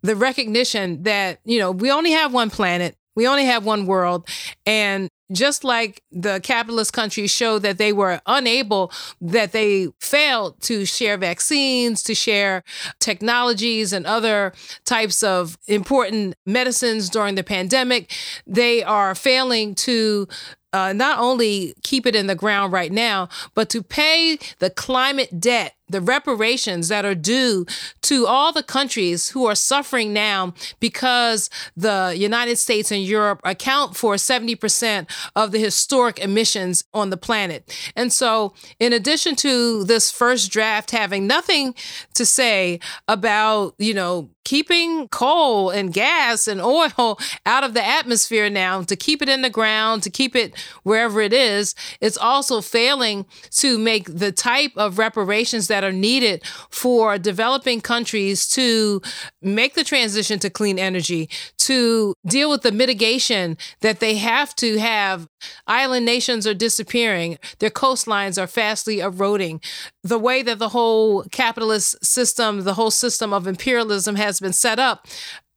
[0.03, 2.95] the recognition that, you know, we only have one planet.
[3.15, 4.27] We only have one world.
[4.65, 10.85] And just like the capitalist countries showed that they were unable, that they failed to
[10.85, 12.63] share vaccines, to share
[12.99, 14.53] technologies and other
[14.85, 18.11] types of important medicines during the pandemic,
[18.45, 20.27] they are failing to
[20.73, 25.39] uh, not only keep it in the ground right now, but to pay the climate
[25.39, 27.65] debt the reparations that are due
[28.01, 33.95] to all the countries who are suffering now because the United States and Europe account
[33.95, 37.75] for 70% of the historic emissions on the planet.
[37.95, 41.75] And so, in addition to this first draft having nothing
[42.13, 48.49] to say about, you know, keeping coal and gas and oil out of the atmosphere
[48.49, 52.61] now, to keep it in the ground, to keep it wherever it is, it's also
[52.61, 59.01] failing to make the type of reparations that are needed for developing countries to
[59.41, 64.77] make the transition to clean energy, to deal with the mitigation that they have to
[64.77, 65.27] have.
[65.65, 69.61] Island nations are disappearing, their coastlines are fastly eroding.
[70.03, 74.77] The way that the whole capitalist system, the whole system of imperialism has been set
[74.77, 75.07] up,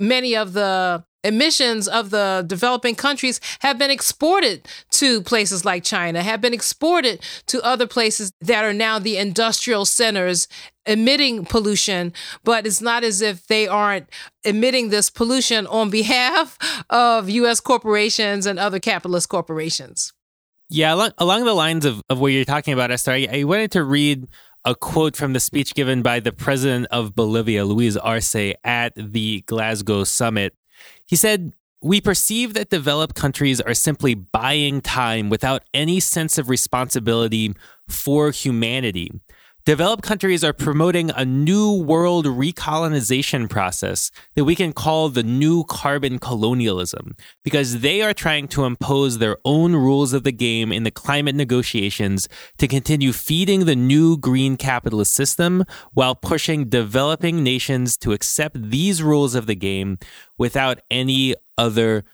[0.00, 6.22] many of the emissions of the developing countries have been exported to places like China,
[6.22, 10.48] have been exported to other places that are now the industrial centers
[10.86, 12.12] emitting pollution,
[12.44, 14.08] but it's not as if they aren't
[14.44, 16.56] emitting this pollution on behalf
[16.90, 20.12] of US corporations and other capitalist corporations.
[20.68, 23.72] Yeah, along, along the lines of, of what you're talking about, Esther, I, I wanted
[23.72, 24.26] to read
[24.64, 29.42] a quote from the speech given by the president of Bolivia, Luis Arce, at the
[29.42, 30.54] Glasgow summit.
[31.06, 36.48] He said, We perceive that developed countries are simply buying time without any sense of
[36.48, 37.54] responsibility
[37.88, 39.12] for humanity.
[39.66, 45.64] Developed countries are promoting a new world recolonization process that we can call the new
[45.64, 50.84] carbon colonialism because they are trying to impose their own rules of the game in
[50.84, 57.96] the climate negotiations to continue feeding the new green capitalist system while pushing developing nations
[57.96, 59.98] to accept these rules of the game
[60.38, 62.04] without any other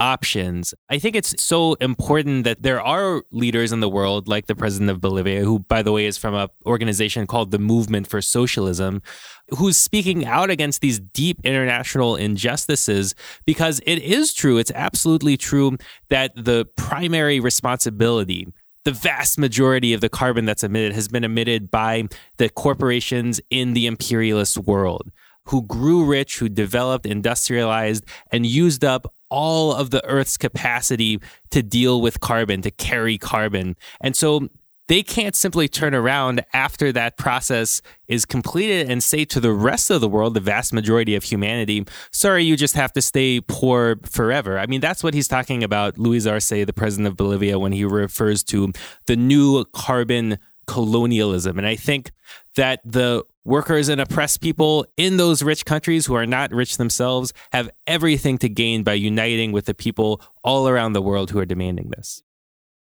[0.00, 0.74] options.
[0.88, 4.90] I think it's so important that there are leaders in the world, like the president
[4.90, 9.02] of Bolivia, who, by the way, is from an organization called the Movement for Socialism,
[9.50, 15.76] who's speaking out against these deep international injustices because it is true, it's absolutely true
[16.08, 18.48] that the primary responsibility
[18.86, 22.08] the vast majority of the carbon that's emitted has been emitted by
[22.38, 25.10] the corporations in the imperialist world
[25.46, 31.62] who grew rich, who developed, industrialized, and used up all of the Earth's capacity to
[31.62, 33.76] deal with carbon, to carry carbon.
[34.00, 34.48] And so
[34.90, 39.88] they can't simply turn around after that process is completed and say to the rest
[39.88, 44.00] of the world, the vast majority of humanity, sorry, you just have to stay poor
[44.04, 44.58] forever.
[44.58, 47.84] I mean, that's what he's talking about, Luis Arce, the president of Bolivia, when he
[47.84, 48.72] refers to
[49.06, 51.58] the new carbon colonialism.
[51.58, 52.10] And I think
[52.56, 57.32] that the workers and oppressed people in those rich countries who are not rich themselves
[57.52, 61.46] have everything to gain by uniting with the people all around the world who are
[61.46, 62.22] demanding this.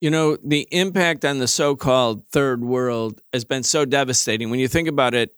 [0.01, 4.49] You know, the impact on the so called third world has been so devastating.
[4.49, 5.36] When you think about it,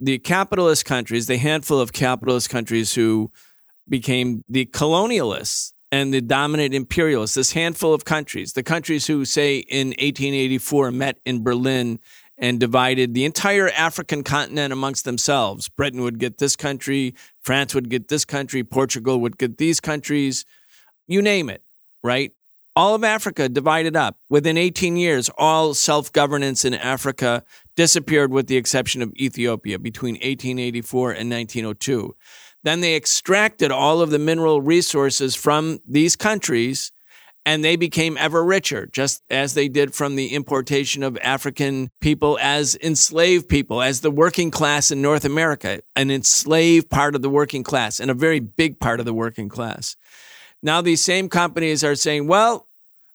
[0.00, 3.30] the capitalist countries, the handful of capitalist countries who
[3.88, 9.58] became the colonialists and the dominant imperialists, this handful of countries, the countries who, say,
[9.58, 11.98] in 1884 met in Berlin
[12.38, 15.68] and divided the entire African continent amongst themselves.
[15.68, 20.44] Britain would get this country, France would get this country, Portugal would get these countries,
[21.06, 21.62] you name it,
[22.02, 22.32] right?
[22.76, 24.16] All of Africa divided up.
[24.30, 27.42] Within 18 years, all self governance in Africa
[27.76, 32.14] disappeared with the exception of Ethiopia between 1884 and 1902.
[32.62, 36.92] Then they extracted all of the mineral resources from these countries
[37.46, 42.38] and they became ever richer, just as they did from the importation of African people
[42.40, 47.30] as enslaved people, as the working class in North America, an enslaved part of the
[47.30, 49.96] working class and a very big part of the working class.
[50.62, 52.66] Now these same companies are saying, well,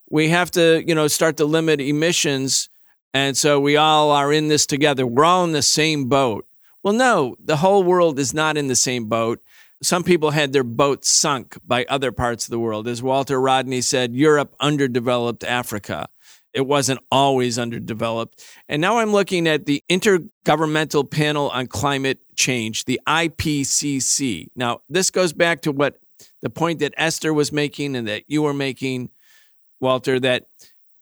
[0.10, 2.70] we have to, you know, start to limit emissions.
[3.14, 5.06] And so we all are in this together.
[5.06, 6.46] We're all in the same boat.
[6.86, 9.42] Well, no, the whole world is not in the same boat.
[9.82, 12.88] Some people had their boats sunk by other parts of the world.
[12.88, 16.08] As Walter Rodney said, Europe underdeveloped Africa.
[16.54, 18.46] It wasn't always underdeveloped.
[18.70, 24.50] And now I'm looking at the Intergovernmental Panel on Climate Change, the IPCC.
[24.56, 25.98] Now, this goes back to what
[26.44, 29.10] the point that Esther was making and that you were making,
[29.80, 30.50] Walter, that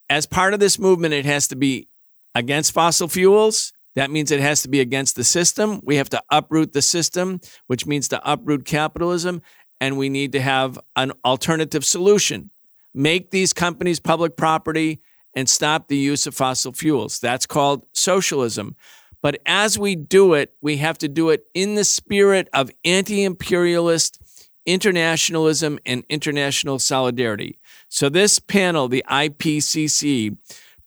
[0.08, 1.88] as part of this movement, it has to be
[2.34, 3.74] against fossil fuels.
[3.94, 5.80] That means it has to be against the system.
[5.82, 9.42] We have to uproot the system, which means to uproot capitalism.
[9.80, 12.50] And we need to have an alternative solution.
[12.94, 15.00] Make these companies public property
[15.34, 17.18] and stop the use of fossil fuels.
[17.18, 18.76] That's called socialism.
[19.20, 23.24] But as we do it, we have to do it in the spirit of anti
[23.24, 24.20] imperialist
[24.66, 27.58] internationalism and international solidarity.
[27.88, 30.36] So, this panel, the IPCC,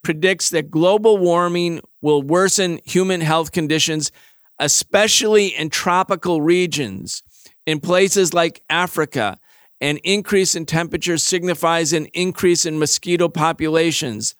[0.02, 4.12] predicts that global warming will worsen human health conditions,
[4.58, 7.22] especially in tropical regions.
[7.66, 9.38] In places like Africa,
[9.80, 14.34] an increase in temperature signifies an increase in mosquito populations,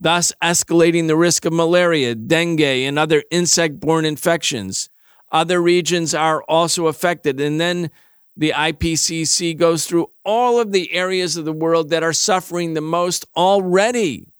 [0.00, 4.88] thus escalating the risk of malaria, dengue, and other insect borne infections.
[5.30, 7.40] Other regions are also affected.
[7.40, 7.90] And then
[8.36, 12.80] the IPCC goes through all of the areas of the world that are suffering the
[12.80, 14.31] most already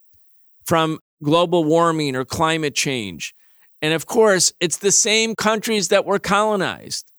[0.67, 3.35] from global warming or climate change.
[3.81, 7.13] And of course, it's the same countries that were colonized,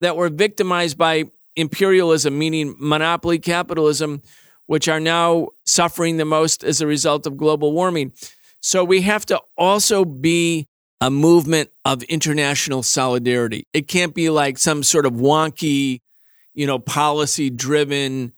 [0.00, 1.24] that were victimized by
[1.56, 4.22] imperialism, meaning monopoly capitalism,
[4.66, 8.12] which are now suffering the most as a result of global warming.
[8.60, 10.68] So we have to also be
[11.00, 13.66] a movement of international solidarity.
[13.72, 16.00] It can't be like some sort of wonky,
[16.54, 18.32] you know, policy driven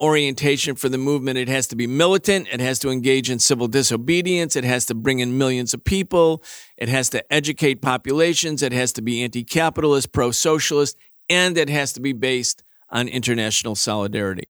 [0.00, 1.38] orientation for the movement.
[1.38, 2.48] It has to be militant.
[2.52, 4.56] It has to engage in civil disobedience.
[4.56, 6.42] It has to bring in millions of people.
[6.76, 8.62] It has to educate populations.
[8.62, 10.96] It has to be anti capitalist, pro socialist,
[11.28, 14.48] and it has to be based on international solidarity.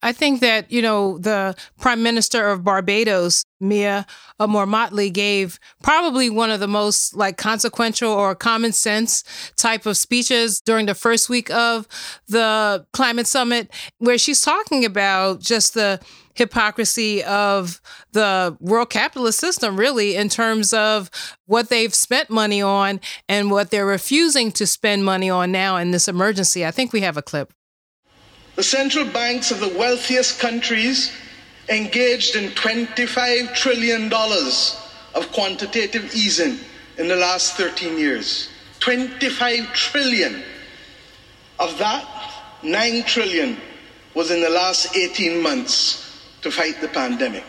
[0.00, 4.06] I think that, you know, the Prime Minister of Barbados, Mia
[4.38, 9.24] Amor Mottley, gave probably one of the most like consequential or common sense
[9.56, 11.88] type of speeches during the first week of
[12.28, 16.00] the climate summit, where she's talking about just the
[16.34, 17.80] hypocrisy of
[18.12, 21.10] the world capitalist system, really, in terms of
[21.46, 25.90] what they've spent money on and what they're refusing to spend money on now in
[25.90, 26.64] this emergency.
[26.64, 27.52] I think we have a clip.
[28.58, 31.12] The central banks of the wealthiest countries
[31.68, 36.58] engaged in $25 trillion of quantitative easing
[36.96, 38.48] in the last 13 years.
[38.80, 40.42] 25 trillion.
[41.60, 42.04] Of that,
[42.64, 43.58] 9 trillion
[44.14, 47.44] was in the last 18 months to fight the pandemic.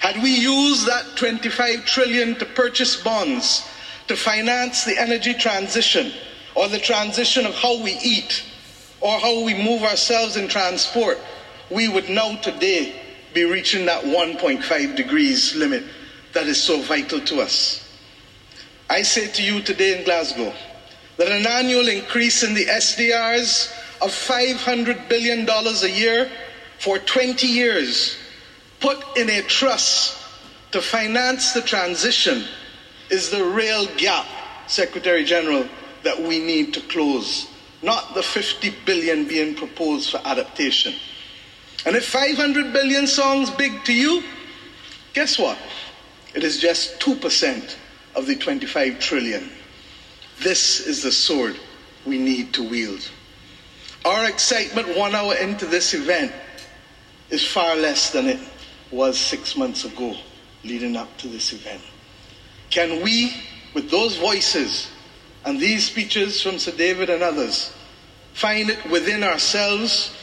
[0.00, 3.66] Had we used that 25 trillion to purchase bonds
[4.08, 6.12] to finance the energy transition
[6.54, 8.44] or the transition of how we eat,
[9.00, 11.18] or how we move ourselves in transport,
[11.70, 13.00] we would now today
[13.32, 15.84] be reaching that 1.5 degrees limit
[16.32, 17.86] that is so vital to us.
[18.88, 20.52] I say to you today in Glasgow
[21.16, 26.30] that an annual increase in the SDRs of $500 billion a year
[26.78, 28.16] for 20 years,
[28.80, 30.16] put in a trust
[30.72, 32.44] to finance the transition,
[33.10, 34.26] is the real gap,
[34.66, 35.68] Secretary General,
[36.02, 37.49] that we need to close
[37.82, 40.94] not the 50 billion being proposed for adaptation.
[41.86, 44.22] And if 500 billion sounds big to you,
[45.14, 45.58] guess what?
[46.34, 47.76] It is just 2%
[48.14, 49.50] of the 25 trillion.
[50.40, 51.56] This is the sword
[52.04, 53.08] we need to wield.
[54.04, 56.32] Our excitement one hour into this event
[57.30, 58.40] is far less than it
[58.90, 60.16] was six months ago
[60.64, 61.82] leading up to this event.
[62.70, 63.32] Can we,
[63.74, 64.90] with those voices,
[65.44, 67.72] and these speeches from Sir David and others
[68.34, 70.14] find it within ourselves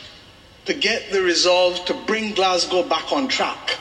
[0.65, 3.77] to get the resolve to bring Glasgow back on track?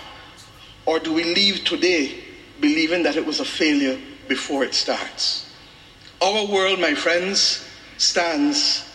[0.87, 2.23] Or do we leave today
[2.61, 5.53] believing that it was a failure before it starts?
[6.23, 7.67] Our world, my friends,
[7.99, 8.89] stands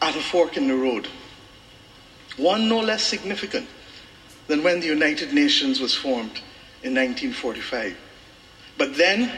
[0.00, 1.08] at a fork in the road.
[2.36, 3.68] One no less significant
[4.46, 6.40] than when the United Nations was formed
[6.82, 7.96] in 1945.
[8.76, 9.32] But then,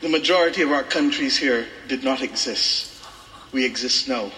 [0.00, 3.04] the majority of our countries here did not exist.
[3.52, 4.30] We exist now.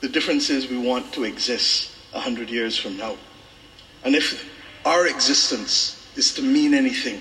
[0.00, 3.16] The difference is we want to exist 100 years from now.
[4.04, 4.48] And if
[4.84, 7.20] our existence is to mean anything,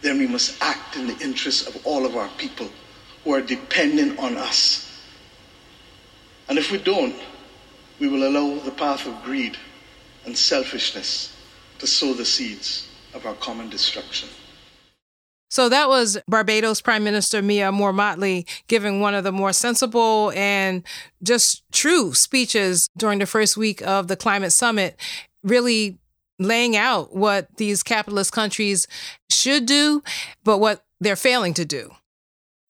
[0.00, 2.68] then we must act in the interests of all of our people
[3.24, 4.86] who are dependent on us.
[6.48, 7.16] And if we don't,
[7.98, 9.58] we will allow the path of greed
[10.24, 11.36] and selfishness
[11.78, 14.28] to sow the seeds of our common destruction.
[15.50, 20.32] So that was Barbados Prime Minister Mia Amor Mottley giving one of the more sensible
[20.36, 20.84] and
[21.22, 24.96] just true speeches during the first week of the climate summit,
[25.42, 25.98] really
[26.38, 28.86] laying out what these capitalist countries
[29.28, 30.02] should do,
[30.44, 31.90] but what they're failing to do.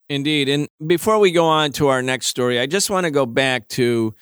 [0.09, 0.49] Indeed.
[0.49, 3.67] And before we go on to our next story, I just want to go back
[3.69, 4.13] to,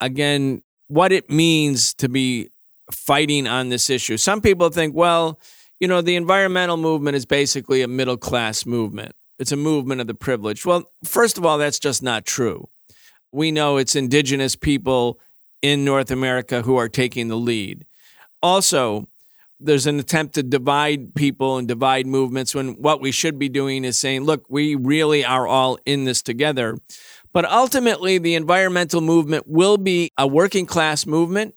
[0.00, 2.50] again, what it means to be
[2.92, 4.18] fighting on this issue.
[4.18, 5.40] Some people think, well,
[5.80, 9.14] you know, the environmental movement is basically a middle class movement.
[9.38, 10.64] It's a movement of the privileged.
[10.64, 12.68] Well, first of all, that's just not true.
[13.32, 15.18] We know it's indigenous people
[15.60, 17.84] in North America who are taking the lead.
[18.42, 19.08] Also,
[19.58, 23.84] there's an attempt to divide people and divide movements when what we should be doing
[23.84, 26.76] is saying, look, we really are all in this together.
[27.32, 31.54] But ultimately, the environmental movement will be a working class movement.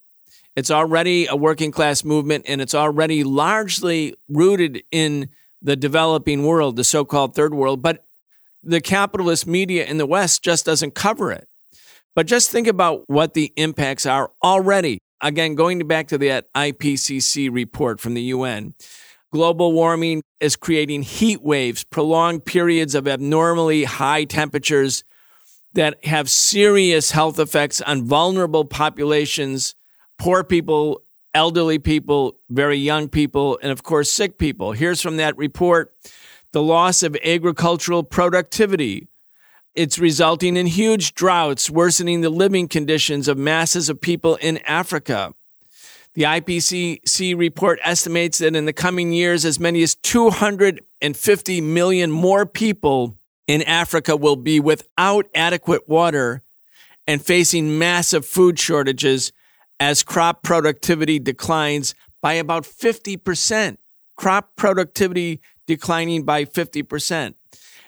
[0.58, 5.30] It's already a working class movement, and it's already largely rooted in
[5.62, 7.82] the developing world, the so called third world.
[7.82, 8.03] But
[8.62, 11.47] the capitalist media in the West just doesn't cover it.
[12.14, 17.49] But just think about what the impacts are already again, going back to that IPCC
[17.51, 18.74] report from the UN,
[19.32, 25.03] global warming is creating heat waves, prolonged periods of abnormally high temperatures
[25.74, 29.76] that have serious health effects on vulnerable populations,
[30.18, 31.01] poor people,
[31.34, 34.72] elderly people, very young people, and of course, sick people.
[34.72, 35.93] Here's from that report
[36.53, 39.07] the loss of agricultural productivity
[39.78, 45.36] it's resulting in huge droughts, worsening the living conditions of masses of people in Africa.
[46.15, 52.47] The IPCC report estimates that in the coming years, as many as 250 million more
[52.47, 56.41] people in Africa will be without adequate water
[57.05, 59.32] and facing massive food shortages
[59.80, 63.78] as crop productivity declines by about 50%.
[64.15, 67.36] Crop productivity declining by 50%.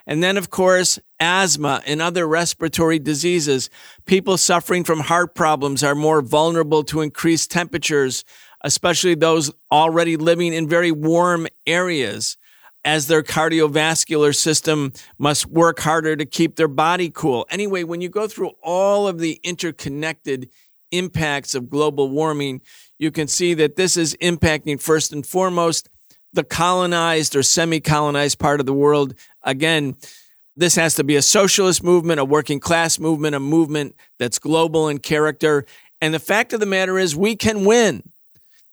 [0.06, 3.70] And then, of course, asthma and other respiratory diseases.
[4.06, 8.24] People suffering from heart problems are more vulnerable to increased temperatures,
[8.64, 12.38] especially those already living in very warm areas,
[12.84, 17.46] as their cardiovascular system must work harder to keep their body cool.
[17.52, 20.50] Anyway, when you go through all of the interconnected
[20.92, 22.62] impacts of global warming,
[22.98, 25.90] you can see that this is impacting first and foremost
[26.34, 29.16] the colonized or semi colonized part of the world.
[29.44, 29.96] Again,
[30.56, 34.90] this has to be a socialist movement, a working class movement, a movement that's global
[34.90, 35.66] in character.
[36.02, 38.04] And the fact of the matter is, we can win.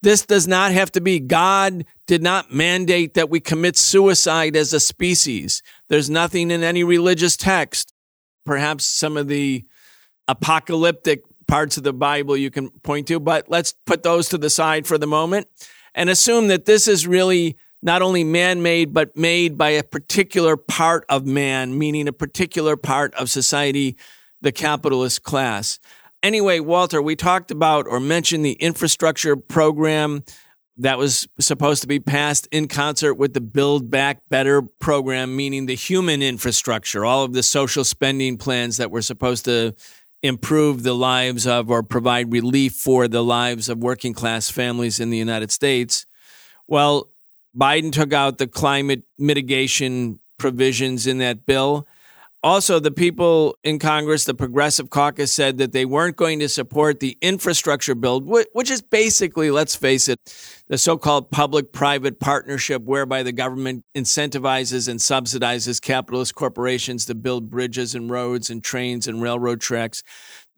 [0.02, 1.18] This does not have to be.
[1.18, 5.62] God did not mandate that we commit suicide as a species.
[5.88, 7.92] There's nothing in any religious text.
[8.44, 9.64] Perhaps some of the
[10.28, 14.50] apocalyptic parts of the Bible you can point to, but let's put those to the
[14.50, 15.48] side for the moment
[15.94, 20.56] and assume that this is really not only man made, but made by a particular
[20.56, 23.96] part of man, meaning a particular part of society,
[24.40, 25.78] the capitalist class.
[26.22, 30.24] Anyway, Walter, we talked about or mentioned the infrastructure program
[30.78, 35.66] that was supposed to be passed in concert with the Build Back Better program, meaning
[35.66, 39.74] the human infrastructure, all of the social spending plans that were supposed to
[40.22, 45.10] improve the lives of or provide relief for the lives of working class families in
[45.10, 46.06] the United States.
[46.66, 47.10] Well,
[47.56, 51.86] Biden took out the climate mitigation provisions in that bill.
[52.42, 57.00] Also, the people in Congress, the Progressive Caucus, said that they weren't going to support
[57.00, 60.20] the infrastructure bill, which is basically, let's face it,
[60.68, 67.14] the so called public private partnership whereby the government incentivizes and subsidizes capitalist corporations to
[67.14, 70.02] build bridges and roads and trains and railroad tracks.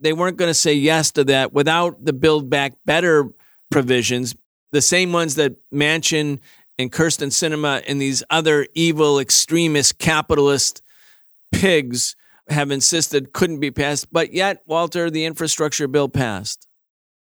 [0.01, 3.31] They weren't going to say yes to that without the Build Back Better
[3.71, 4.35] provisions,
[4.73, 6.41] the same ones that Manchin
[6.79, 10.83] and Kyrsten Sinema and these other evil extremist capitalist
[11.53, 12.15] pigs
[12.49, 14.13] have insisted couldn't be passed.
[14.13, 16.68] But yet, Walter, the infrastructure bill passed.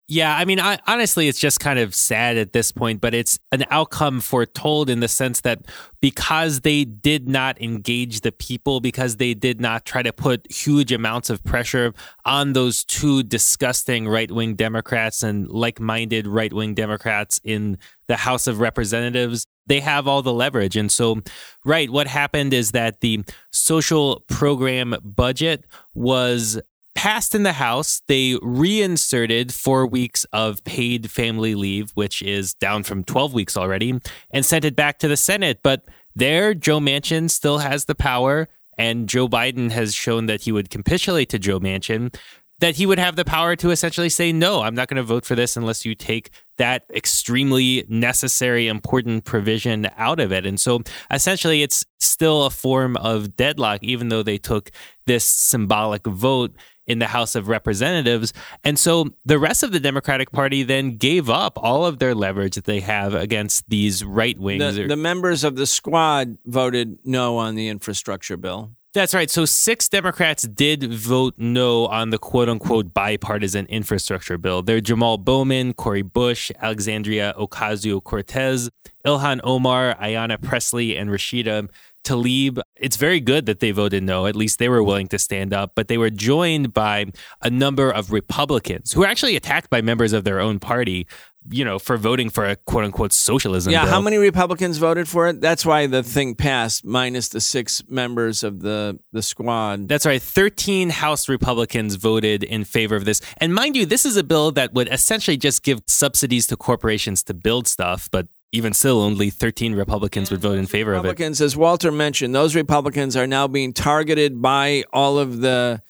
[0.09, 3.41] Yeah, I mean, I, honestly, it's just kind of sad at this point, but it's
[3.51, 5.63] an outcome foretold in the sense that
[6.01, 10.93] because they did not engage the people, because they did not try to put huge
[10.93, 11.93] amounts of pressure
[12.25, 17.77] on those two disgusting right wing Democrats and like minded right wing Democrats in
[18.07, 20.77] the House of Representatives, they have all the leverage.
[20.77, 21.21] And so,
[21.65, 26.61] right, what happened is that the social program budget was
[26.97, 28.03] passed in the House.
[28.09, 34.01] They reinserted four weeks of paid family leave, which is down from 12 weeks already,
[34.33, 35.61] and sent it back to the Senate.
[35.63, 35.85] But
[36.17, 38.49] there, Joe Manchin still has the power.
[38.79, 42.15] And Joe Biden has shown that he would capitulate to Joe Manchin
[42.59, 45.27] that he would have the power to essentially say, no, I'm not going to vote
[45.27, 50.47] for this unless you take that extremely necessary, important provision out of it.
[50.47, 50.81] And so
[51.11, 54.71] essentially, it's still a form of deadlock, even though they took
[55.05, 56.53] this symbolic vote
[56.87, 58.33] in the House of Representatives.
[58.65, 62.55] And so the rest of the Democratic Party then gave up all of their leverage
[62.55, 64.77] that they have against these right wings.
[64.77, 68.71] The, the members of the squad voted no on the infrastructure bill.
[68.97, 69.31] That's right.
[69.31, 74.63] So six Democrats did vote no on the quote unquote bipartisan infrastructure bill.
[74.63, 78.71] They're Jamal Bowman, Cori Bush, Alexandria Ocasio Cortez,
[79.05, 81.69] Ilhan Omar, Ayanna Presley, and Rashida
[82.07, 82.61] Tlaib.
[82.77, 84.27] It's very good that they voted no.
[84.27, 87.07] At least they were willing to stand up, but they were joined by
[87.43, 91.07] a number of Republicans who were actually attacked by members of their own party.
[91.49, 93.73] You know, for voting for a quote unquote socialism.
[93.73, 93.93] Yeah, bill.
[93.93, 95.41] how many Republicans voted for it?
[95.41, 99.87] That's why the thing passed, minus the six members of the the squad.
[99.87, 100.21] That's right.
[100.21, 103.21] 13 House Republicans voted in favor of this.
[103.37, 107.23] And mind you, this is a bill that would essentially just give subsidies to corporations
[107.23, 111.09] to build stuff, but even still, only 13 Republicans would vote in favor of it.
[111.09, 115.83] Republicans, as Walter mentioned, those Republicans are now being targeted by all of the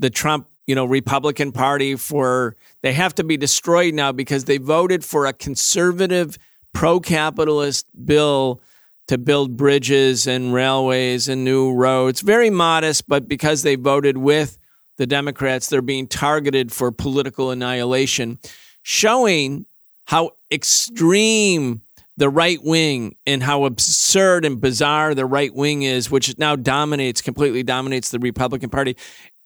[0.00, 4.58] the Trump, you know, Republican Party for they have to be destroyed now because they
[4.58, 6.38] voted for a conservative,
[6.72, 8.60] pro-capitalist bill
[9.08, 12.20] to build bridges and railways and new roads.
[12.20, 14.58] Very modest, but because they voted with
[14.98, 18.38] the Democrats, they're being targeted for political annihilation,
[18.82, 19.66] showing
[20.04, 21.80] how extreme
[22.18, 27.20] the right wing and how absurd and bizarre the right wing is, which now dominates,
[27.22, 28.96] completely dominates the Republican Party.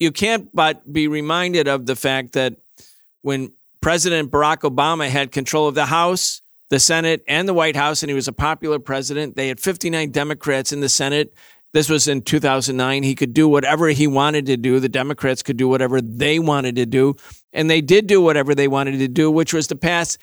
[0.00, 2.54] You can't but be reminded of the fact that
[3.20, 3.52] when
[3.82, 8.08] President Barack Obama had control of the House, the Senate, and the White House, and
[8.08, 11.34] he was a popular president, they had 59 Democrats in the Senate.
[11.74, 13.02] This was in 2009.
[13.02, 14.80] He could do whatever he wanted to do.
[14.80, 17.16] The Democrats could do whatever they wanted to do.
[17.52, 20.16] And they did do whatever they wanted to do, which was to pass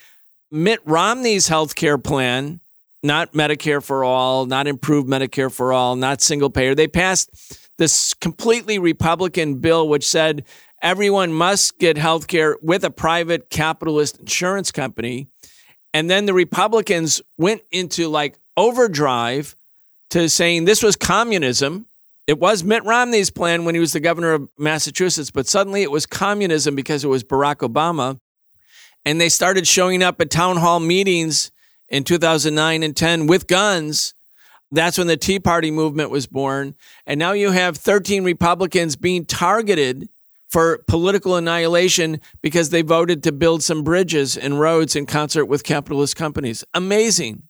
[0.51, 2.59] Mitt Romney's health care plan,
[3.03, 6.75] not Medicare for all, not improved Medicare for all, not single payer.
[6.75, 7.29] They passed
[7.77, 10.43] this completely Republican bill which said
[10.81, 15.27] everyone must get health care with a private capitalist insurance company.
[15.93, 19.55] And then the Republicans went into like overdrive
[20.11, 21.85] to saying this was communism.
[22.27, 25.91] It was Mitt Romney's plan when he was the governor of Massachusetts, but suddenly it
[25.91, 28.19] was communism because it was Barack Obama
[29.05, 31.51] and they started showing up at town hall meetings
[31.87, 34.13] in 2009 and 10 with guns.
[34.71, 36.75] That's when the Tea Party movement was born.
[37.05, 40.09] And now you have 13 Republicans being targeted
[40.47, 45.63] for political annihilation because they voted to build some bridges and roads in concert with
[45.63, 46.63] capitalist companies.
[46.73, 47.43] Amazing.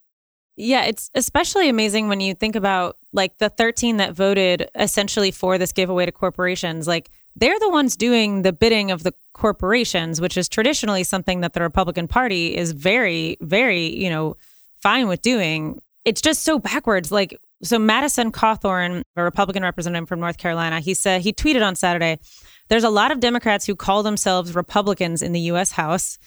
[0.55, 5.57] Yeah, it's especially amazing when you think about like the 13 that voted essentially for
[5.57, 6.85] this giveaway to corporations.
[6.85, 7.09] Like
[7.39, 11.61] they're the ones doing the bidding of the corporations, which is traditionally something that the
[11.61, 14.35] Republican Party is very, very, you know,
[14.81, 15.81] fine with doing.
[16.05, 17.11] It's just so backwards.
[17.11, 21.75] Like, so Madison Cawthorn, a Republican representative from North Carolina, he said, he tweeted on
[21.75, 22.19] Saturday,
[22.67, 25.71] there's a lot of Democrats who call themselves Republicans in the U.S.
[25.71, 26.19] House,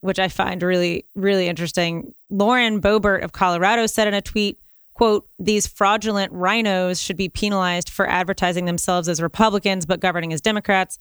[0.00, 2.14] which I find really, really interesting.
[2.30, 4.58] Lauren Boebert of Colorado said in a tweet,
[4.94, 10.40] quote, these fraudulent RINOs should be penalized for advertising themselves as Republicans but governing as
[10.40, 10.98] Democrats.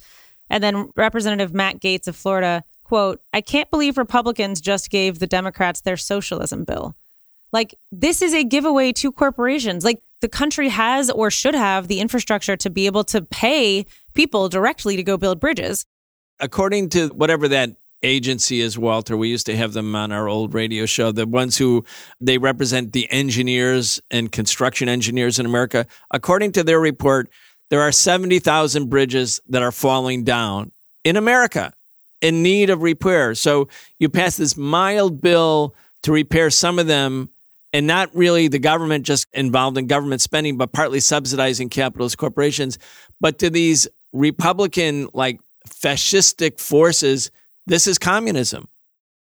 [0.49, 5.27] And then Representative Matt Gaetz of Florida, quote, I can't believe Republicans just gave the
[5.27, 6.95] Democrats their socialism bill.
[7.51, 9.85] Like, this is a giveaway to corporations.
[9.85, 14.49] Like, the country has or should have the infrastructure to be able to pay people
[14.49, 15.85] directly to go build bridges.
[16.39, 20.53] According to whatever that agency is, Walter, we used to have them on our old
[20.53, 21.85] radio show, the ones who
[22.21, 25.87] they represent the engineers and construction engineers in America.
[26.11, 27.29] According to their report,
[27.69, 30.71] there are 70,000 bridges that are falling down
[31.03, 31.73] in America
[32.21, 33.35] in need of repair.
[33.35, 33.67] So
[33.99, 37.29] you pass this mild bill to repair some of them
[37.73, 42.77] and not really the government just involved in government spending, but partly subsidizing capitalist corporations.
[43.19, 47.31] But to these Republican, like fascistic forces,
[47.65, 48.67] this is communism.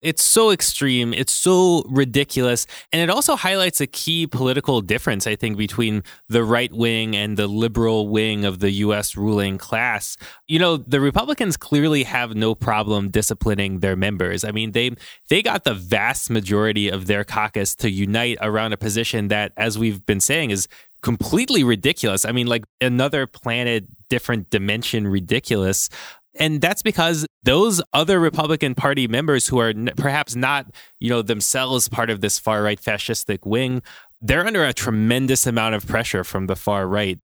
[0.01, 1.13] It's so extreme.
[1.13, 2.69] It's so ridiculous.
[2.93, 7.37] And it also highlights a key political difference, I think, between the right wing and
[7.37, 9.17] the liberal wing of the U.S.
[9.17, 10.17] ruling class.
[10.47, 14.45] You know, the Republicans clearly have no problem disciplining their members.
[14.45, 14.93] I mean, they
[15.31, 19.79] they got the vast majority of their caucus to unite around a position that, as
[19.79, 20.69] we've been saying, is
[21.03, 22.25] completely ridiculous.
[22.25, 25.89] I mean, like another planet, different dimension ridiculous.
[26.35, 30.67] And that's because those other Republican Party members who are n- perhaps not,
[31.01, 33.83] you know, themselves part of this far right fascistic wing,
[34.21, 37.19] they're under a tremendous amount of pressure from the far right.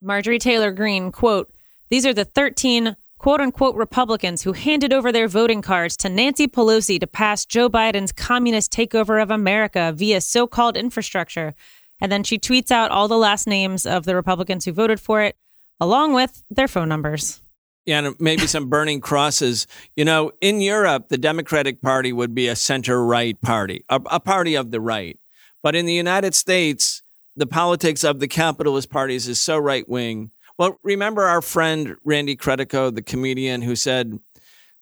[0.00, 1.52] Marjorie Taylor Greene, quote,
[1.90, 6.48] these are the 13 quote unquote Republicans who handed over their voting cards to Nancy
[6.48, 11.54] Pelosi to pass Joe Biden's communist takeover of America via so called infrastructure.
[12.00, 15.22] And then she tweets out all the last names of the Republicans who voted for
[15.22, 15.36] it,
[15.80, 17.40] along with their phone numbers.
[17.84, 19.66] Yeah, and maybe some burning crosses.
[19.96, 24.20] You know, in Europe, the Democratic Party would be a center right party, a, a,
[24.20, 25.18] party of the right.
[25.62, 27.02] But in the United States,
[27.34, 30.30] the politics of the capitalist parties is so right wing.
[30.58, 34.18] Well, remember our friend Randy Credico, the comedian, who said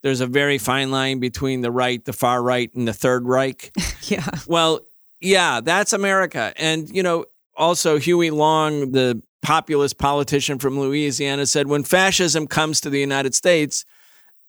[0.03, 3.71] there's a very fine line between the right, the far right, and the Third Reich.
[4.03, 4.27] yeah.
[4.47, 4.81] Well,
[5.19, 6.53] yeah, that's America.
[6.57, 7.25] And, you know,
[7.55, 13.33] also Huey Long, the populist politician from Louisiana, said when fascism comes to the United
[13.35, 13.85] States,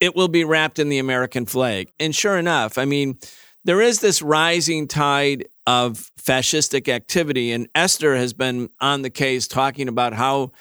[0.01, 1.91] it will be wrapped in the American flag.
[2.01, 3.19] And sure enough, I mean,
[3.65, 7.53] there is this rising tide of fascistic activity.
[7.53, 10.53] And Esther has been on the case talking about how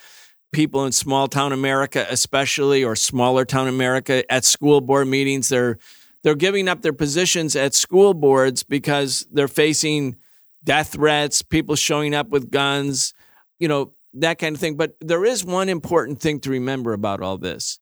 [0.52, 5.78] people in small town America, especially, or smaller town America, at school board meetings, they're
[6.22, 10.16] they're giving up their positions at school boards because they're facing
[10.62, 13.12] death threats, people showing up with guns,
[13.58, 14.76] you know, that kind of thing.
[14.76, 17.78] But there is one important thing to remember about all this.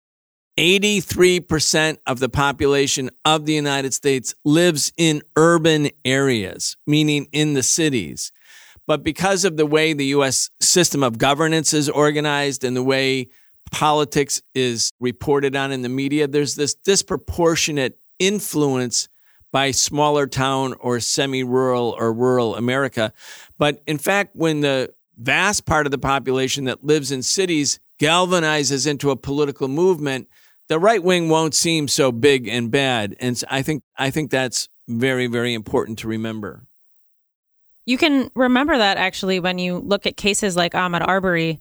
[0.59, 7.63] 83% of the population of the United States lives in urban areas, meaning in the
[7.63, 8.31] cities.
[8.87, 13.29] But because of the way the US system of governance is organized and the way
[13.71, 19.09] politics is reported on in the media, there's this disproportionate influence
[19.53, 23.13] by smaller town or semi rural or rural America.
[23.59, 28.87] But in fact, when the vast part of the population that lives in cities galvanizes
[28.87, 30.27] into a political movement,
[30.69, 33.15] the right wing won't seem so big and bad.
[33.21, 36.67] And I think I think that's very, very important to remember.
[37.87, 41.61] You can remember that actually when you look at cases like Ahmaud Arbery.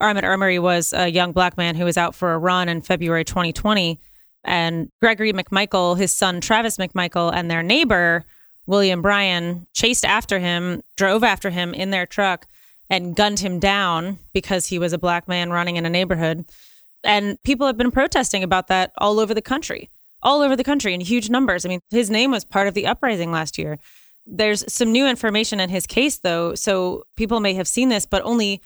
[0.00, 3.24] Ahmaud Arbery was a young black man who was out for a run in February
[3.24, 3.98] 2020.
[4.44, 8.24] And Gregory McMichael, his son Travis McMichael, and their neighbor,
[8.66, 12.46] William Bryan, chased after him, drove after him in their truck,
[12.90, 16.44] and gunned him down because he was a black man running in a neighborhood.
[17.04, 19.88] And people have been protesting about that all over the country,
[20.22, 21.64] all over the country in huge numbers.
[21.64, 23.78] I mean, his name was part of the uprising last year.
[24.26, 26.54] There's some new information in his case, though.
[26.54, 28.60] So people may have seen this, but only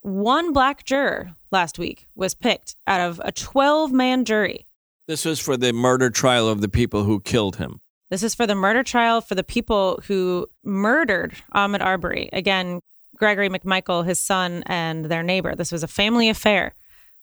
[0.00, 4.66] one black juror last week was picked out of a 12 man jury.
[5.06, 7.80] This was for the murder trial of the people who killed him.
[8.10, 12.28] This is for the murder trial for the people who murdered Ahmaud Arbery.
[12.32, 12.80] Again,
[13.22, 15.54] Gregory McMichael, his son, and their neighbor.
[15.54, 16.74] This was a family affair.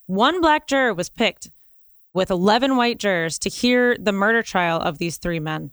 [0.06, 1.52] One black juror was picked
[2.14, 5.72] with 11 white jurors to hear the murder trial of these three men.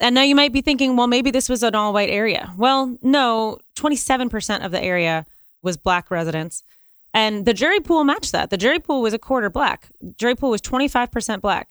[0.00, 2.54] And now you might be thinking, well, maybe this was an all white area.
[2.56, 5.26] Well, no, 27% of the area
[5.62, 6.64] was black residents.
[7.12, 8.48] And the jury pool matched that.
[8.48, 9.90] The jury pool was a quarter black.
[10.16, 11.68] Jury pool was 25% black.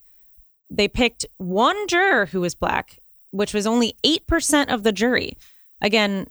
[0.69, 2.99] They picked one juror who was black,
[3.31, 5.35] which was only 8% of the jury.
[5.81, 6.27] Again,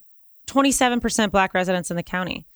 [0.47, 2.47] 27% black residents in the county.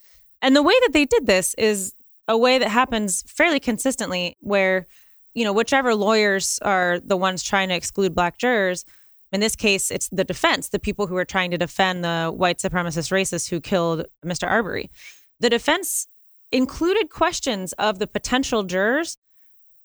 [0.42, 1.94] And the way that they did this is
[2.28, 4.86] a way that happens fairly consistently where,
[5.34, 8.84] you know, whichever lawyers are the ones trying to exclude black jurors,
[9.32, 12.58] in this case, it's the defense, the people who are trying to defend the white
[12.58, 14.48] supremacist racists who killed Mr.
[14.48, 14.90] Arbery.
[15.38, 16.08] The defense
[16.52, 19.16] included questions of the potential jurors,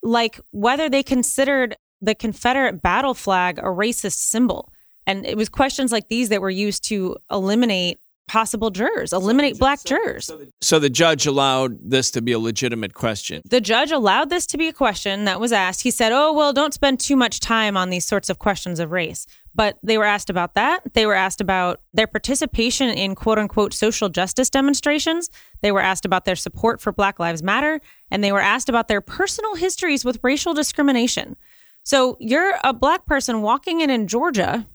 [0.02, 4.72] like whether they considered the Confederate battle flag a racist symbol.
[5.08, 9.84] And it was questions like these that were used to eliminate possible jurors, eliminate black
[9.84, 10.32] jurors.
[10.62, 13.42] So the judge allowed this to be a legitimate question.
[13.46, 15.82] The judge allowed this to be a question that was asked.
[15.84, 18.92] He said, Oh, well, don't spend too much time on these sorts of questions of
[18.92, 19.28] race.
[19.54, 20.82] But they were asked about that.
[20.94, 25.30] They were asked about their participation in quote unquote social justice demonstrations.
[25.62, 27.80] They were asked about their support for Black Lives Matter.
[28.12, 31.38] And they were asked about their personal histories with racial discrimination.
[31.84, 34.66] So you're a black person walking in in Georgia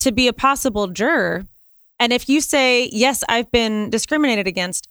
[0.00, 1.46] to be a possible juror
[1.98, 4.88] and if you say, yes, I've been discriminated against,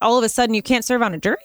[0.00, 1.36] all of a sudden you can't serve on a jury?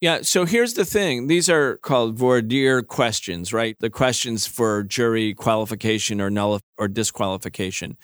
[0.00, 1.26] Yeah, so here's the thing.
[1.26, 3.76] These are called voir dire questions, right?
[3.80, 7.96] The questions for jury qualification or null or disqualification.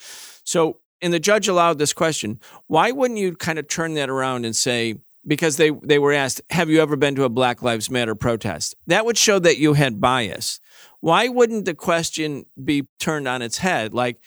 [0.43, 2.41] So, and the judge allowed this question.
[2.67, 6.41] Why wouldn't you kind of turn that around and say, because they, they were asked,
[6.51, 8.75] Have you ever been to a Black Lives Matter protest?
[8.87, 10.61] That would show that you had bias.
[11.03, 13.93] Why wouldn't the question be turned on its head?
[13.93, 14.21] Like,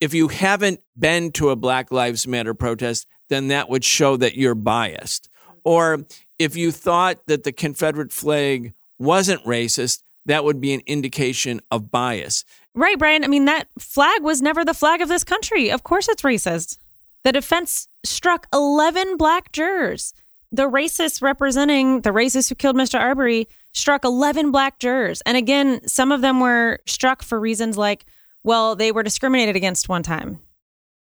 [0.00, 4.36] if you haven't been to a Black Lives Matter protest, then that would show that
[4.36, 5.28] you're biased.
[5.28, 5.58] Mm-hmm.
[5.64, 6.06] Or
[6.38, 11.90] if you thought that the Confederate flag wasn't racist, that would be an indication of
[11.90, 12.44] bias.
[12.72, 13.24] Right, Brian.
[13.24, 15.72] I mean, that flag was never the flag of this country.
[15.72, 16.78] Of course it's racist.
[17.24, 20.14] The defense struck 11 black jurors.
[20.52, 23.00] The racists representing the racists who killed Mr.
[23.00, 25.22] Arbery struck 11 black jurors.
[25.22, 28.04] And again, some of them were struck for reasons like
[28.44, 30.40] well, they were discriminated against one time.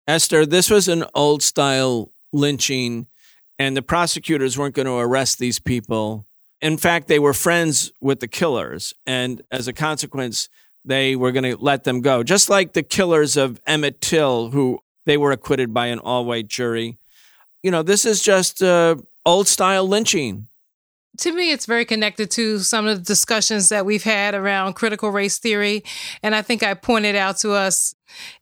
[0.07, 3.07] Esther, this was an old style lynching,
[3.57, 6.25] and the prosecutors weren't going to arrest these people.
[6.61, 8.93] In fact, they were friends with the killers.
[9.05, 10.49] And as a consequence,
[10.83, 12.23] they were going to let them go.
[12.23, 16.47] Just like the killers of Emmett Till, who they were acquitted by an all white
[16.47, 16.97] jury.
[17.63, 18.95] you know, this is just uh,
[19.25, 20.47] old style lynching.
[21.17, 25.11] To me, it's very connected to some of the discussions that we've had around critical
[25.11, 25.83] race theory.
[26.21, 27.95] And I think I pointed out to us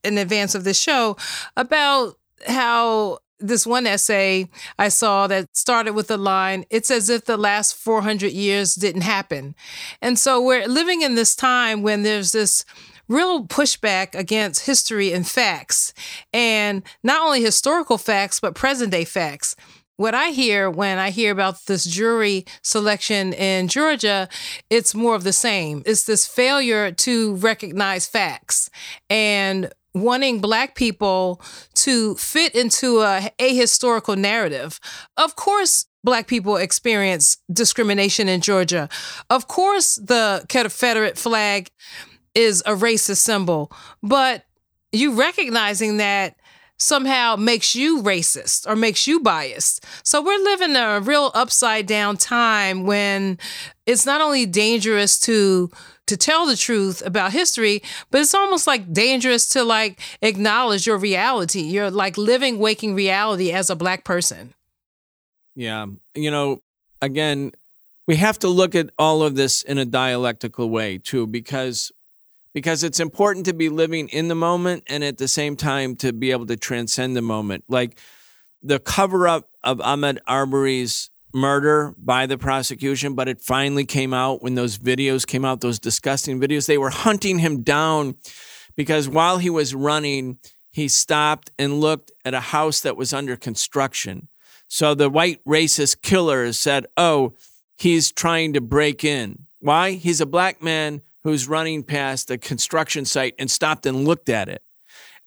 [0.03, 1.17] in advance of this show
[1.55, 2.17] about
[2.47, 4.49] how this one essay
[4.79, 9.01] I saw that started with the line, it's as if the last 400 years didn't
[9.01, 9.55] happen.
[10.01, 12.63] And so we're living in this time when there's this
[13.09, 15.93] real pushback against history and facts,
[16.31, 19.55] and not only historical facts, but present day facts.
[19.97, 24.27] What I hear when I hear about this jury selection in Georgia,
[24.69, 25.83] it's more of the same.
[25.85, 28.71] It's this failure to recognize facts
[29.09, 31.39] and wanting black people
[31.75, 34.79] to fit into a ahistorical narrative.
[35.17, 38.89] Of course, black people experience discrimination in Georgia.
[39.29, 41.69] Of course, the Confederate flag
[42.33, 43.71] is a racist symbol,
[44.01, 44.43] but
[44.91, 46.35] you recognizing that
[46.77, 49.85] somehow makes you racist or makes you biased.
[50.03, 53.37] So we're living a real upside down time when
[53.85, 55.71] it's not only dangerous to
[56.07, 60.97] to tell the truth about history, but it's almost like dangerous to like acknowledge your
[60.97, 64.53] reality, your like living, waking reality as a black person.
[65.55, 65.85] Yeah.
[66.13, 66.61] You know,
[67.01, 67.53] again,
[68.05, 71.91] we have to look at all of this in a dialectical way too, because
[72.53, 76.13] because it's important to be living in the moment and at the same time to
[76.13, 77.63] be able to transcend the moment.
[77.67, 77.97] Like
[78.61, 84.43] the cover up of Ahmaud Arbery's murder by the prosecution, but it finally came out
[84.43, 86.67] when those videos came out, those disgusting videos.
[86.67, 88.15] They were hunting him down
[88.75, 90.37] because while he was running,
[90.71, 94.27] he stopped and looked at a house that was under construction.
[94.67, 97.33] So the white racist killer said, Oh,
[97.77, 99.47] he's trying to break in.
[99.59, 99.91] Why?
[99.91, 104.49] He's a black man who's running past a construction site and stopped and looked at
[104.49, 104.61] it.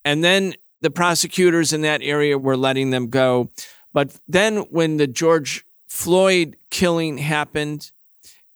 [0.05, 3.51] And then the prosecutors in that area were letting them go.
[3.93, 7.91] But then when the George Floyd killing happened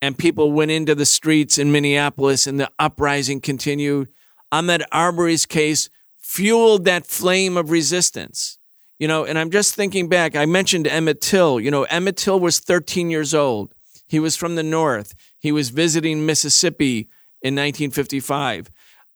[0.02, 4.08] and people went into the streets in Minneapolis and the uprising continued,
[4.52, 5.88] Ahmaud Arbery's case
[6.18, 8.58] fueled that flame of resistance.
[8.98, 11.58] You know, and I'm just thinking back, I mentioned Emmett Till.
[11.58, 13.74] You know, Emmett Till was 13 years old.
[14.06, 15.14] He was from the North.
[15.38, 17.08] He was visiting Mississippi
[17.42, 18.70] in 1955.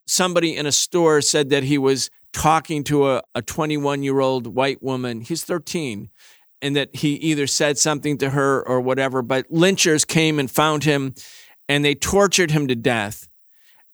[0.07, 4.83] Somebody in a store said that he was talking to a 21 year old white
[4.83, 5.21] woman.
[5.21, 6.11] He's 13
[6.61, 9.23] and that he either said something to her or whatever.
[9.23, 11.15] But lynchers came and found him
[11.69, 13.29] and they tortured him to death.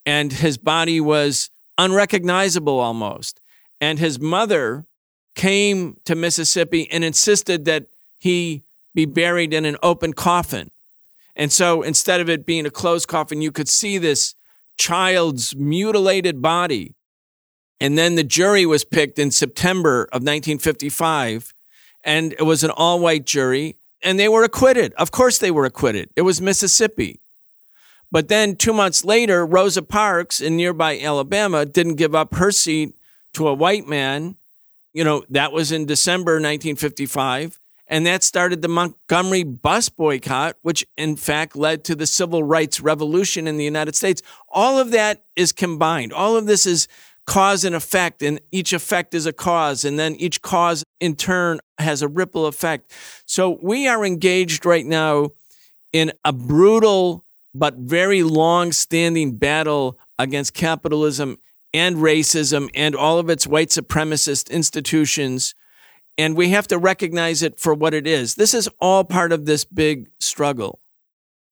[0.07, 3.41] And his body was unrecognizable almost.
[3.81, 4.87] And his mother
[5.35, 7.87] came to Mississippi and insisted that
[8.19, 8.65] he
[8.95, 10.71] be buried in an open coffin.
[11.41, 14.35] And so instead of it being a closed coffin, you could see this
[14.77, 16.95] child's mutilated body.
[17.81, 21.55] And then the jury was picked in September of 1955
[22.05, 24.93] and it was an all white jury, and they were acquitted.
[24.95, 26.11] Of course, they were acquitted.
[26.15, 27.21] It was Mississippi.
[28.11, 32.95] But then two months later, Rosa Parks in nearby Alabama didn't give up her seat
[33.35, 34.37] to a white man.
[34.93, 37.61] You know, that was in December 1955.
[37.91, 42.81] And that started the Montgomery bus boycott, which in fact led to the civil rights
[42.81, 44.23] revolution in the United States.
[44.49, 46.13] All of that is combined.
[46.13, 46.87] All of this is
[47.27, 51.61] cause and effect, and each effect is a cause, and then each cause in turn
[51.79, 52.93] has a ripple effect.
[53.27, 55.31] So we are engaged right now
[55.93, 57.25] in a brutal
[57.55, 61.39] but very long standing battle against capitalism
[61.75, 65.55] and racism and all of its white supremacist institutions.
[66.21, 68.35] And we have to recognize it for what it is.
[68.35, 70.81] This is all part of this big struggle.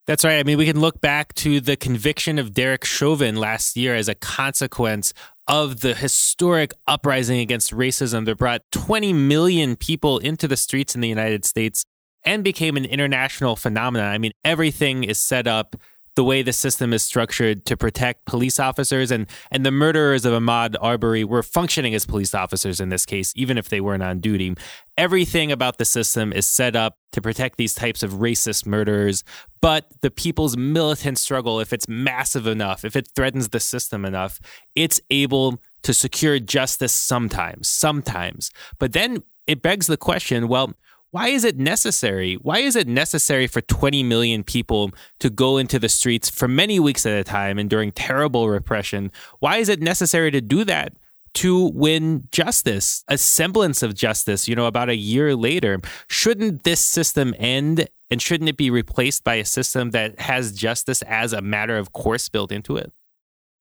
[0.07, 0.39] That's right.
[0.39, 4.09] I mean, we can look back to the conviction of Derek Chauvin last year as
[4.09, 5.15] a consequence
[5.47, 11.01] of the historic uprising against racism that brought 20 million people into the streets in
[11.01, 11.85] the United States
[12.25, 14.13] and became an international phenomenon.
[14.13, 15.77] I mean, everything is set up
[16.19, 19.13] the way the system is structured to protect police officers.
[19.13, 23.33] And and the murderers of Ahmaud Arbery were functioning as police officers in this case
[23.37, 24.57] even if they weren't on duty.
[24.97, 29.23] Everything about the system is set up to protect these types of racist murderers
[29.61, 34.41] but the people's militant struggle if it's massive enough if it threatens the system enough
[34.75, 38.51] it's able to secure justice sometimes sometimes.
[38.81, 40.75] But then it begs the question well
[41.11, 42.35] why is it necessary?
[42.35, 44.91] Why is it necessary for 20 million people
[45.21, 49.11] to go into the streets for many weeks at a time and during terrible repression?
[49.39, 50.93] Why is it necessary to do that?
[51.35, 55.81] To win justice, a semblance of justice, you know, about a year later.
[56.09, 61.03] Shouldn't this system end and shouldn't it be replaced by a system that has justice
[61.03, 62.93] as a matter of course built into it?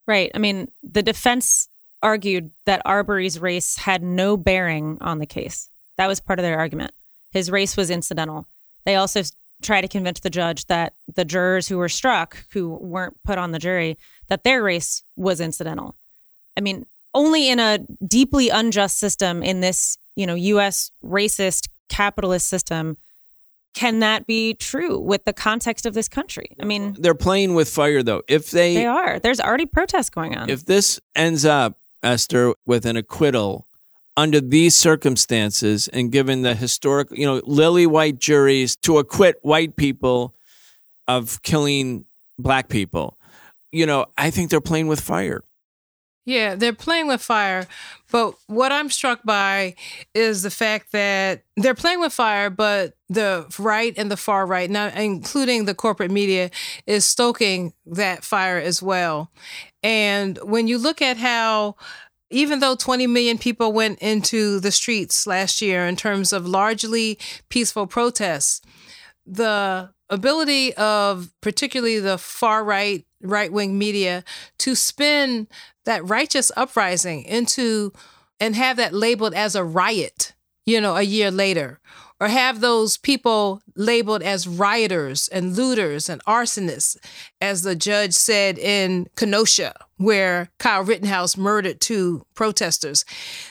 [0.06, 0.32] Right.
[0.34, 1.70] I mean, the defense
[2.02, 5.70] argued that Arbery's race had no bearing on the case.
[5.98, 6.92] That was part of their argument.
[7.32, 8.46] His race was incidental.
[8.86, 9.22] They also
[9.62, 13.52] try to convince the judge that the jurors who were struck, who weren't put on
[13.52, 13.98] the jury,
[14.28, 15.96] that their race was incidental.
[16.56, 22.48] I mean, only in a deeply unjust system in this, you know, US racist capitalist
[22.48, 22.98] system
[23.78, 26.56] can that be true with the context of this country?
[26.60, 28.24] I mean, they're playing with fire though.
[28.28, 29.20] If they They are.
[29.20, 30.50] There's already protests going on.
[30.50, 33.67] If this ends up, Esther, with an acquittal
[34.18, 39.76] under these circumstances and given the historic, you know, lily white juries to acquit white
[39.76, 40.34] people
[41.08, 42.04] of killing
[42.40, 43.18] black people,
[43.72, 45.42] you know, I think they're playing with fire.
[46.26, 47.68] Yeah, they're playing with fire.
[48.12, 49.76] But what I'm struck by
[50.14, 54.70] is the fact that they're playing with fire, but the right and the far right,
[54.70, 56.50] now including the corporate media,
[56.86, 59.32] is stoking that fire as well.
[59.84, 61.78] And when you look at how
[62.30, 67.18] even though 20 million people went into the streets last year in terms of largely
[67.50, 68.62] peaceful protests,
[69.26, 74.24] the ability of particularly the far right, right wing media
[74.58, 75.48] to spin
[75.86, 77.92] that righteous uprising into
[78.40, 80.34] and have that labeled as a riot,
[80.66, 81.80] you know, a year later,
[82.20, 86.98] or have those people labeled as rioters and looters and arsonists,
[87.40, 93.06] as the judge said in Kenosha, where Kyle Rittenhouse murdered two protesters.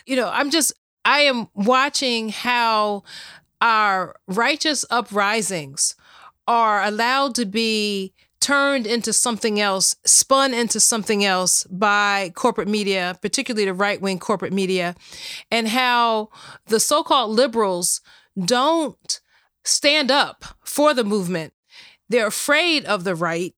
[0.04, 0.72] You know, I'm just,
[1.04, 3.04] I am watching how
[3.60, 5.94] our righteous uprisings
[6.48, 13.18] are allowed to be turned into something else, spun into something else by corporate media,
[13.20, 14.94] particularly the right wing corporate media,
[15.50, 16.28] and how
[16.66, 18.00] the so called liberals
[18.38, 19.20] don't
[19.64, 21.52] stand up for the movement.
[22.08, 23.54] They're afraid of the right.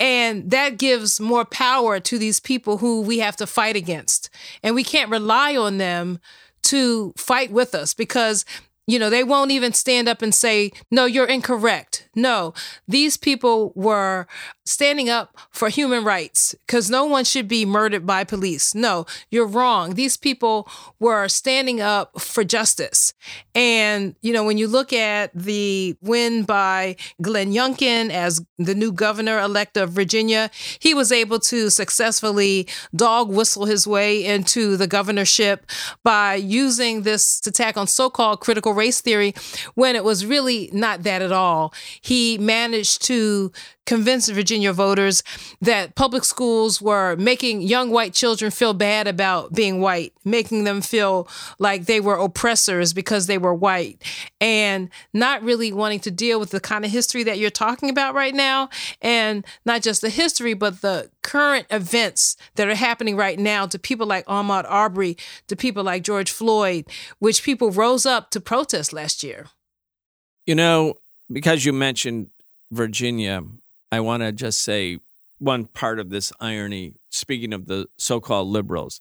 [0.00, 4.30] And that gives more power to these people who we have to fight against.
[4.62, 6.18] And we can't rely on them
[6.64, 8.44] to fight with us because
[8.86, 12.08] you know, they won't even stand up and say, no, you're incorrect.
[12.14, 12.52] No,
[12.86, 14.26] these people were
[14.64, 18.74] standing up for human rights because no one should be murdered by police.
[18.74, 19.94] No, you're wrong.
[19.94, 20.68] These people
[21.00, 23.14] were standing up for justice.
[23.54, 28.92] And, you know, when you look at the win by Glenn Youngkin as the new
[28.92, 34.86] governor elect of Virginia, he was able to successfully dog whistle his way into the
[34.86, 35.66] governorship
[36.04, 39.34] by using this attack on so called critical race theory
[39.74, 41.72] when it was really not that at all.
[42.00, 43.52] He managed to
[43.84, 45.22] convince Virginia voters
[45.60, 50.80] that public schools were making young white children feel bad about being white, making them
[50.80, 51.28] feel
[51.58, 54.02] like they were oppressors because they were white,
[54.40, 58.14] and not really wanting to deal with the kind of history that you're talking about
[58.14, 58.68] right now.
[59.00, 63.78] And not just the history, but the current events that are happening right now to
[63.78, 65.16] people like Ahmaud Arbery,
[65.48, 66.86] to people like George Floyd,
[67.18, 69.46] which people rose up to protest last year.
[70.46, 70.94] You know,
[71.30, 72.30] because you mentioned
[72.70, 73.42] Virginia,
[73.92, 74.98] I want to just say
[75.38, 79.00] one part of this irony, speaking of the so called liberals.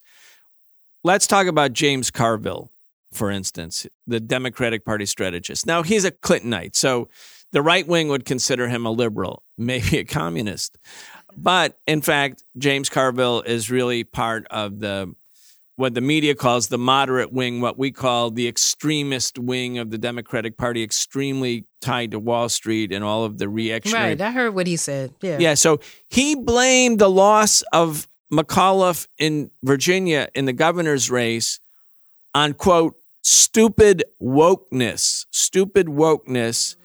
[1.04, 2.72] Let's talk about James Carville,
[3.12, 5.66] for instance, the Democratic Party strategist.
[5.66, 7.08] Now, he's a Clintonite, so
[7.54, 10.78] the right wing would consider him a liberal, maybe a communist.
[11.36, 15.16] But in fact, James Carville is really part of the
[15.82, 19.98] what the media calls the moderate wing, what we call the extremist wing of the
[19.98, 24.10] Democratic Party, extremely tied to Wall Street and all of the reactionary.
[24.10, 25.12] Right, I heard what he said.
[25.22, 25.40] Yeah.
[25.40, 31.60] Yeah, so he blamed the loss of McAuliffe in Virginia in the governor's race
[32.36, 36.76] on quote stupid wokeness, stupid wokeness,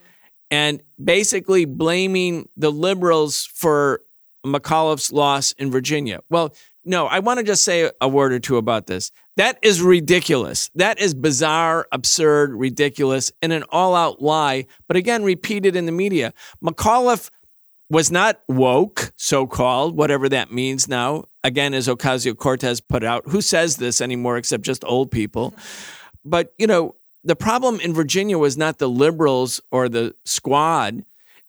[0.51, 4.01] and basically blaming the liberals for
[4.45, 6.21] McAuliffe's loss in Virginia.
[6.31, 6.55] Well,
[6.87, 9.11] no, I want to just say a word or two about this.
[9.37, 10.71] That is ridiculous.
[10.75, 15.93] That is bizarre, absurd, ridiculous, and an all out lie, but again, repeated in the
[15.93, 16.33] media.
[16.65, 17.31] McAuliffe
[17.91, 21.25] was not woke, so called, whatever that means now.
[21.45, 25.55] Again, as Ocasio Cortez put out, who says this anymore except just old people?
[26.29, 31.05] But, you know, the problem in Virginia was not the liberals or the squad.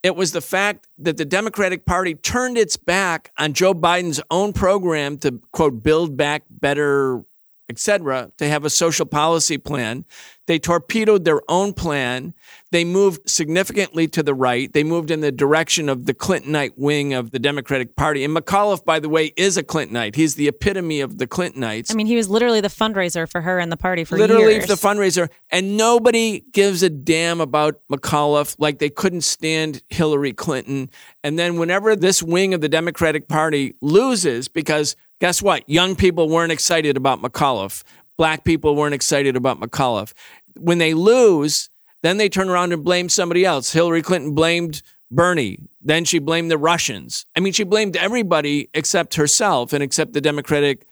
[0.08, 4.53] It was the fact that the Democratic Party turned its back on Joe Biden's own
[4.53, 7.26] program to, quote, build back better,
[7.70, 10.05] et cetera, to have a social policy plan.
[10.45, 12.34] They torpedoed their own plan.
[12.72, 14.72] They moved significantly to the right.
[14.72, 18.24] They moved in the direction of the Clintonite wing of the Democratic Party.
[18.24, 20.15] And McAuliffe, by the way, is a Clintonite.
[20.15, 21.91] He's the epitome of the Clintonites.
[21.91, 24.68] I mean, he was literally the fundraiser for her and the party for literally years.
[24.68, 25.30] the fundraiser.
[25.49, 30.89] And nobody gives a damn about McAuliffe like they couldn't stand Hillary Clinton.
[31.26, 35.68] And then whenever this wing of the Democratic Party loses, because guess what?
[35.70, 37.84] Young people weren't excited about McAuliffe.
[38.18, 40.13] Black people weren't excited about McAuliffe.
[40.55, 41.70] When they lose,
[42.03, 43.74] Then they turn around and blame somebody else.
[43.74, 45.59] Hillary Clinton blamed Bernie.
[45.82, 47.26] Then she blamed the Russians.
[47.36, 50.86] I mean, she blamed everybody except herself and except the Democratic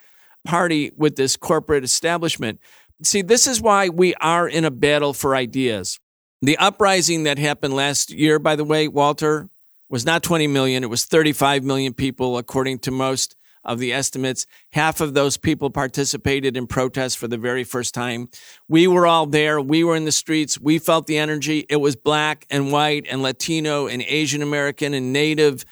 [0.46, 2.60] Party with this corporate establishment.
[3.04, 6.00] See, this is why we are in a battle for ideas.
[6.42, 9.50] The uprising that happened last year, by the way, Walter,
[9.90, 10.84] was not 20 million.
[10.84, 13.36] It was 35 million people, according to most
[13.66, 14.46] of the estimates.
[14.72, 18.30] Half of those people participated in protests for the very first time.
[18.68, 19.60] We were all there.
[19.60, 20.60] We were in the streets.
[20.60, 21.66] We felt the energy.
[21.70, 25.66] It was black and white and Latino and Asian American and Native,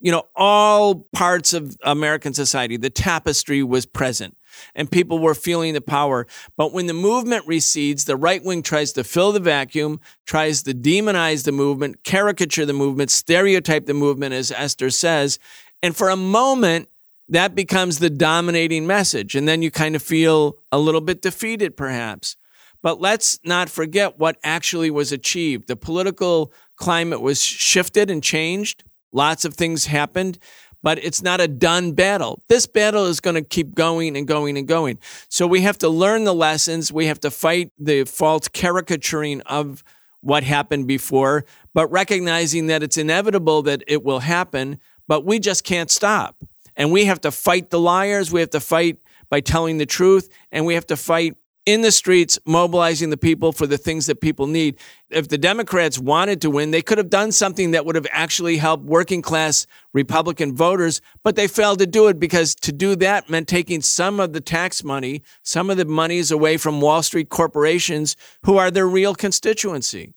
[0.00, 2.76] you know, all parts of American society.
[2.76, 4.36] The tapestry was present
[4.74, 6.26] and people were feeling the power.
[6.56, 10.74] But when the movement recedes, the right wing tries to fill the vacuum, tries to
[10.74, 15.38] demonize the movement, caricature the movement, stereotype the movement, as Esther says.
[15.82, 16.88] And for a moment,
[17.30, 19.34] that becomes the dominating message.
[19.34, 22.36] And then you kind of feel a little bit defeated, perhaps.
[22.82, 25.68] But let's not forget what actually was achieved.
[25.68, 28.84] The political climate was shifted and changed.
[29.12, 30.38] Lots of things happened
[30.82, 32.42] but it's not a done battle.
[32.48, 34.98] This battle is going to keep going and going and going.
[35.28, 36.92] So we have to learn the lessons.
[36.92, 39.84] We have to fight the false caricaturing of
[40.22, 44.78] what happened before, but recognizing that it's inevitable that it will happen,
[45.08, 46.36] but we just can't stop.
[46.80, 48.32] And we have to fight the liars.
[48.32, 51.92] We have to fight by telling the truth, and we have to fight in the
[51.92, 54.78] streets mobilizing the people for the things that people need.
[55.10, 58.56] If the Democrats wanted to win, they could have done something that would have actually
[58.56, 63.28] helped working class Republican voters, but they failed to do it because to do that
[63.28, 67.28] meant taking some of the tax money, some of the monies away from Wall Street
[67.28, 68.16] corporations
[68.46, 70.14] who are their real constituency.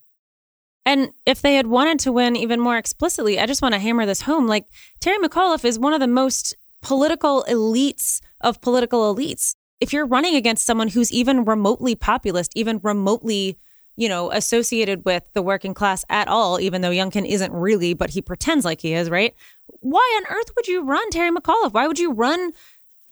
[0.86, 4.06] And if they had wanted to win even more explicitly, I just want to hammer
[4.06, 4.48] this home.
[4.48, 4.66] Like
[5.00, 10.36] Terry McAuliffe is one of the most political elites of political elites if you're running
[10.36, 13.60] against someone who's even remotely populist, even remotely,
[13.98, 18.10] you know, associated with the working class at all, even though Youngkin isn't really, but
[18.10, 19.36] he pretends like he is, right?
[19.82, 21.74] Why on earth would you run Terry McAuliffe?
[21.74, 22.54] Why would you run,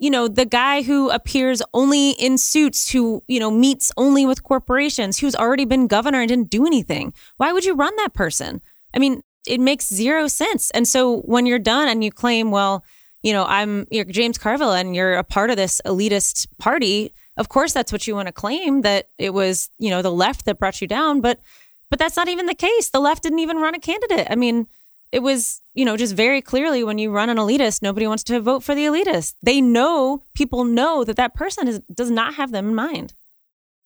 [0.01, 4.43] you know, the guy who appears only in suits, who, you know, meets only with
[4.43, 7.13] corporations, who's already been governor and didn't do anything?
[7.37, 8.63] Why would you run that person?
[8.95, 10.71] I mean, it makes zero sense.
[10.71, 12.83] And so when you're done and you claim, well,
[13.21, 17.13] you know, I'm you're James Carville and you're a part of this elitist party.
[17.37, 20.45] Of course, that's what you want to claim that it was, you know, the left
[20.45, 21.39] that brought you down, but
[21.91, 22.89] but that's not even the case.
[22.89, 24.25] The left didn't even run a candidate.
[24.31, 24.65] I mean,
[25.11, 28.39] it was, you know, just very clearly when you run an elitist, nobody wants to
[28.39, 29.35] vote for the elitist.
[29.43, 33.13] They know, people know that that person is, does not have them in mind.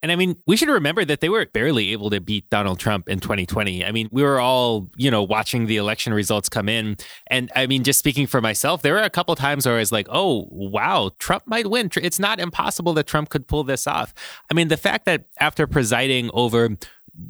[0.05, 3.09] And I mean, we should remember that they were barely able to beat Donald Trump
[3.09, 3.84] in 2020.
[3.84, 6.97] I mean, we were all, you know, watching the election results come in.
[7.26, 9.91] And I mean, just speaking for myself, there were a couple times where I was
[9.91, 11.89] like, oh, wow, Trump might win.
[11.95, 14.13] It's not impossible that Trump could pull this off.
[14.51, 16.78] I mean, the fact that after presiding over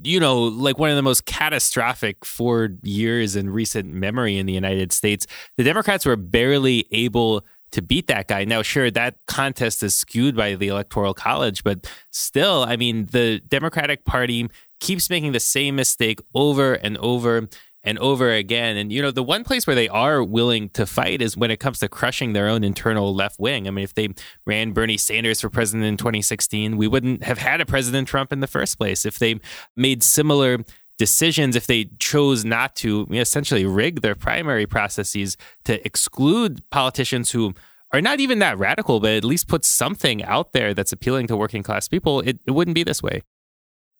[0.03, 4.53] you know, like one of the most catastrophic four years in recent memory in the
[4.53, 5.27] United States,
[5.57, 8.45] the Democrats were barely able to beat that guy.
[8.45, 13.41] Now, sure, that contest is skewed by the Electoral College, but still, I mean, the
[13.47, 14.47] Democratic Party
[14.79, 17.47] keeps making the same mistake over and over
[17.85, 18.75] and over again.
[18.75, 21.59] And, you know, the one place where they are willing to fight is when it
[21.61, 23.67] comes to crushing their own internal left wing.
[23.67, 24.09] I mean, if they
[24.45, 28.39] ran Bernie Sanders for president in 2016, we wouldn't have had a President Trump in
[28.41, 29.05] the first place.
[29.05, 29.39] If they
[29.77, 30.65] made similar
[30.97, 37.53] decisions if they chose not to essentially rig their primary processes to exclude politicians who
[37.91, 41.37] are not even that radical, but at least put something out there that's appealing to
[41.37, 43.21] working class people, it, it wouldn't be this way.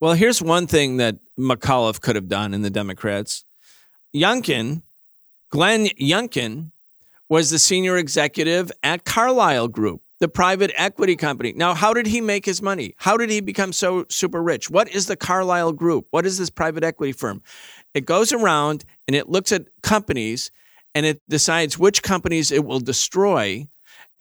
[0.02, 3.45] Well, here's one thing that McAuliffe could have done in the Democrats.
[4.16, 4.82] Youngkin,
[5.50, 6.72] Glenn Youngkin,
[7.28, 11.54] was the senior executive at Carlyle Group the private equity company.
[11.56, 12.96] Now, how did he make his money?
[12.98, 14.70] How did he become so super rich?
[14.70, 16.08] What is the Carlyle Group?
[16.12, 17.42] What is this private equity firm?
[17.94, 20.52] It goes around and it looks at companies
[20.94, 23.68] and it decides which companies it will destroy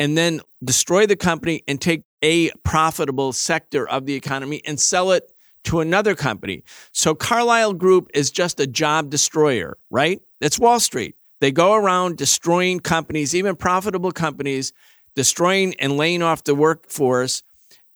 [0.00, 5.12] and then destroy the company and take a profitable sector of the economy and sell
[5.12, 5.32] it
[5.64, 6.62] to another company.
[6.92, 10.20] So Carlyle Group is just a job destroyer, right?
[10.40, 11.16] It's Wall Street.
[11.40, 14.72] They go around destroying companies, even profitable companies,
[15.14, 17.42] destroying and laying off the workforce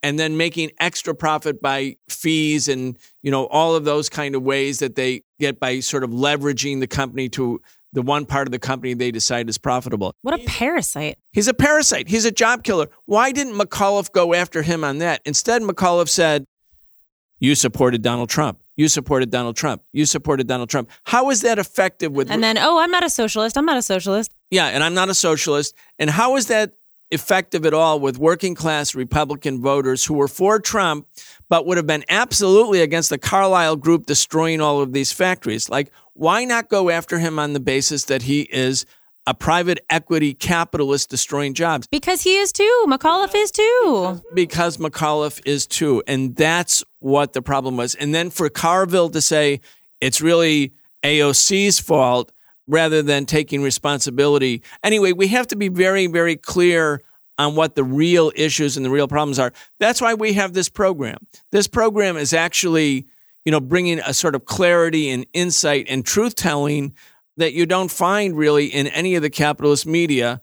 [0.03, 4.43] and then making extra profit by fees and you know all of those kind of
[4.43, 7.61] ways that they get by sort of leveraging the company to
[7.93, 10.15] the one part of the company they decide is profitable.
[10.23, 11.19] What a parasite.
[11.33, 12.09] He's a parasite.
[12.09, 12.89] He's a job killer.
[13.07, 15.23] Why didn't McAuliffe go after him on that?
[15.25, 16.45] Instead, McAuliffe said,
[17.39, 18.61] You supported Donald Trump.
[18.77, 19.83] You supported Donald Trump.
[19.93, 20.91] You supported Donald Trump.
[21.05, 23.57] How is that effective with And then, oh, I'm not a socialist.
[23.57, 24.33] I'm not a socialist.
[24.51, 25.75] Yeah, and I'm not a socialist.
[25.99, 26.75] And how is that
[27.11, 31.07] effective at all with working class Republican voters who were for Trump,
[31.49, 35.71] but would have been absolutely against the Carlyle group destroying all of these factories.
[35.71, 38.85] Like, why not go after him on the basis that he is
[39.29, 41.87] a private equity capitalist destroying jobs?
[41.87, 42.87] Because he is too.
[42.89, 44.23] McAuliffe is too.
[44.33, 46.03] Because McAuliffe is too.
[46.07, 47.95] And that's what the problem was.
[47.95, 49.61] And then for Carville to say
[50.01, 50.73] it's really
[51.05, 52.33] AOC's fault
[52.67, 54.63] rather than taking responsibility.
[54.83, 57.03] Anyway, we have to be very, very clear
[57.37, 59.53] on what the real issues and the real problems are.
[59.79, 61.19] That's why we have this program.
[61.53, 63.07] This program is actually,
[63.45, 66.95] you know, bringing a sort of clarity and insight and truth telling
[67.39, 70.41] that you don't find really in any of the capitalist media.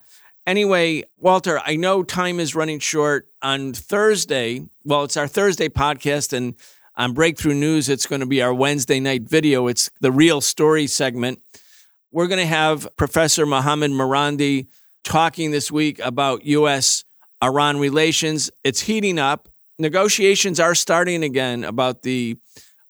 [0.47, 3.27] Anyway, Walter, I know time is running short.
[3.41, 6.55] On Thursday, well, it's our Thursday podcast, and
[6.95, 9.67] on Breakthrough News, it's going to be our Wednesday night video.
[9.67, 11.39] It's the real story segment.
[12.11, 14.67] We're going to have Professor Mohammad Marandi
[15.03, 17.03] talking this week about U.S.
[17.43, 18.49] Iran relations.
[18.63, 19.49] It's heating up.
[19.77, 22.37] Negotiations are starting again about the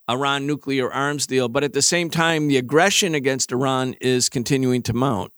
[0.09, 4.81] Iran nuclear arms deal, but at the same time, the aggression against Iran is continuing
[4.83, 5.31] to mount.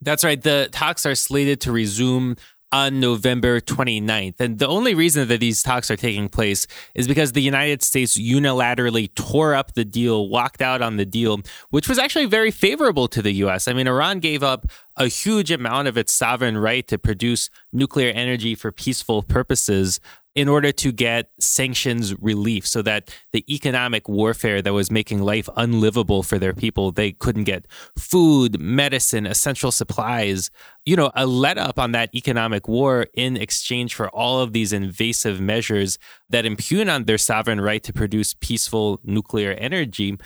[0.00, 0.40] That's right.
[0.40, 2.36] The talks are slated to resume
[2.72, 4.40] on November 29th.
[4.40, 8.18] And the only reason that these talks are taking place is because the United States
[8.18, 11.40] unilaterally tore up the deal, walked out on the deal,
[11.70, 13.68] which was actually very favorable to the US.
[13.68, 18.10] I mean, Iran gave up a huge amount of its sovereign right to produce nuclear
[18.10, 20.00] energy for peaceful purposes
[20.36, 25.48] in order to get sanctions relief so that the economic warfare that was making life
[25.56, 27.66] unlivable for their people, they couldn't get
[27.98, 30.50] food, medicine, essential supplies,
[30.84, 34.74] you know, a let up on that economic war in exchange for all of these
[34.74, 40.18] invasive measures that impugn on their sovereign right to produce peaceful nuclear energy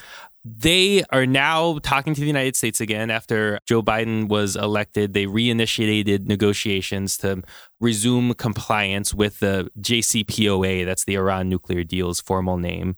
[0.45, 5.13] they are now talking to the United States again after Joe Biden was elected.
[5.13, 7.43] They reinitiated negotiations to
[7.79, 12.97] resume compliance with the JCPOA, that's the Iran nuclear deal's formal name.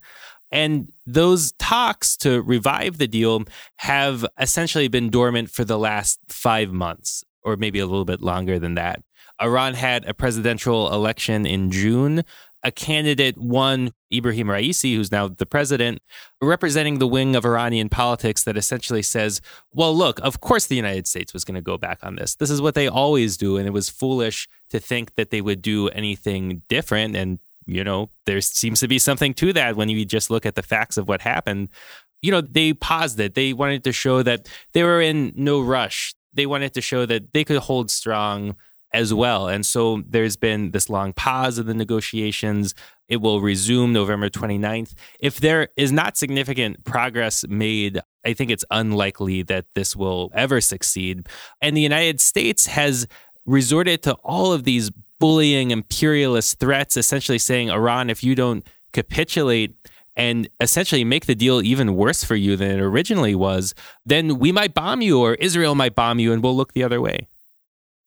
[0.53, 3.45] And those talks to revive the deal
[3.77, 8.59] have essentially been dormant for the last five months, or maybe a little bit longer
[8.59, 9.01] than that.
[9.41, 12.23] Iran had a presidential election in June
[12.65, 16.01] a candidate won, Ebrahim Raisi, who's now the president,
[16.41, 19.41] representing the wing of Iranian politics that essentially says,
[19.73, 22.37] well, look, of course the United States was going to go back on this.
[22.37, 23.57] This is what they always do.
[23.57, 27.17] And it was foolish to think that they would do anything different.
[27.17, 30.55] And, you know, there seems to be something to that when you just look at
[30.55, 31.69] the facts of what happened.
[32.21, 33.35] You know, they paused it.
[33.35, 36.15] They wanted to show that they were in no rush.
[36.33, 38.55] They wanted to show that they could hold strong
[38.93, 39.49] as well.
[39.49, 42.75] And so there's been this long pause of the negotiations.
[43.09, 44.95] It will resume November 29th.
[45.21, 50.61] If there is not significant progress made, I think it's unlikely that this will ever
[50.61, 51.29] succeed.
[51.61, 53.07] And the United States has
[53.45, 59.75] resorted to all of these bullying imperialist threats, essentially saying, Iran, if you don't capitulate,
[60.17, 63.75] and essentially make the deal even worse for you than it originally was,
[64.05, 67.01] then we might bomb you or Israel might bomb you and we'll look the other
[67.01, 67.27] way.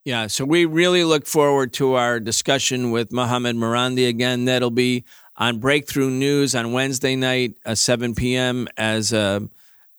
[0.06, 4.46] Yeah, so we really look forward to our discussion with Mohammad Marandi again.
[4.46, 5.04] That'll be
[5.36, 8.68] on Breakthrough News on Wednesday night, uh, 7 p.m.
[8.78, 9.50] as a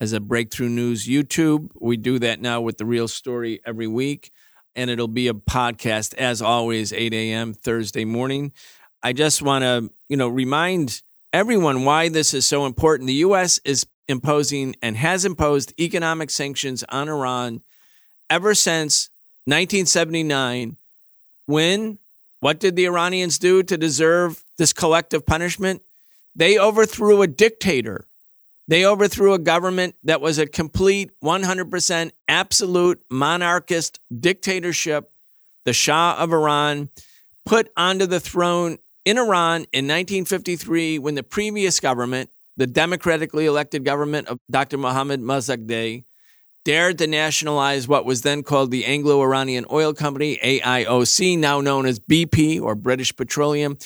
[0.01, 1.71] as a Breakthrough News YouTube.
[1.81, 4.31] We do that now with the real story every week,
[4.77, 7.53] and it'll be a podcast as always, 8 a.m.
[7.53, 8.53] Thursday morning.
[9.03, 11.03] I just want to you know remind
[11.33, 13.09] everyone why this is so important.
[13.09, 13.59] The U.S.
[13.65, 17.63] is imposing and has imposed economic sanctions on Iran
[18.31, 19.11] ever since
[19.47, 20.77] 1979,
[21.47, 21.99] when
[22.41, 25.83] what did the Iranians do to deserve this collective punishment?
[26.35, 28.07] They overthrew a dictator.
[28.69, 35.11] They overthrew a government that was a complete 100% absolute monarchist dictatorship,
[35.65, 36.91] the Shah of Iran,
[37.45, 43.85] put onto the throne in Iran in 1953 when the previous government, the democratically elected
[43.85, 44.79] government of Dr.
[44.79, 46.05] Mohammad Mossadegh,
[46.67, 51.87] dared to nationalize what was then called the Anglo Iranian Oil Company, AIOC, now known
[51.87, 53.79] as BP or British Petroleum.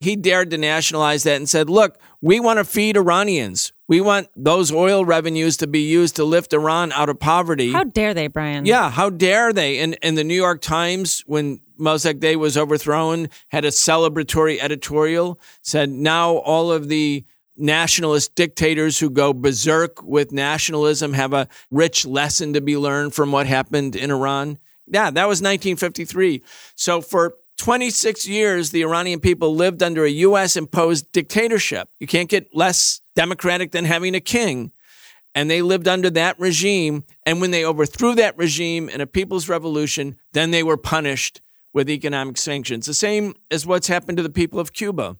[0.00, 3.72] He dared to nationalize that and said, look, we want to feed Iranians.
[3.88, 7.72] We want those oil revenues to be used to lift Iran out of poverty.
[7.72, 8.66] How dare they, Brian?
[8.66, 9.78] Yeah, how dare they?
[9.78, 15.88] And, and the New York Times, when Mossadegh was overthrown, had a celebratory editorial, said
[15.88, 17.24] now all of the
[17.56, 23.32] nationalist dictators who go berserk with nationalism have a rich lesson to be learned from
[23.32, 24.58] what happened in Iran.
[24.86, 26.42] Yeah, that was 1953.
[26.74, 30.56] So for 26 years, the Iranian people lived under a U.S.
[30.56, 31.88] imposed dictatorship.
[31.98, 34.72] You can't get less democratic than having a king.
[35.34, 37.04] And they lived under that regime.
[37.24, 41.42] And when they overthrew that regime in a people's revolution, then they were punished
[41.72, 42.86] with economic sanctions.
[42.86, 45.16] The same as what's happened to the people of Cuba.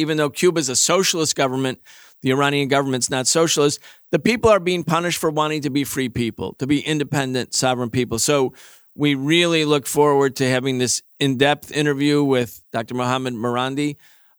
[0.00, 1.80] Even though Cuba is a socialist government,
[2.22, 3.78] the Iranian government's not socialist.
[4.10, 7.90] The people are being punished for wanting to be free people, to be independent, sovereign
[7.90, 8.18] people.
[8.18, 8.52] So
[8.94, 12.94] we really look forward to having this in depth interview with Dr.
[12.94, 13.96] Mohammad Marandi,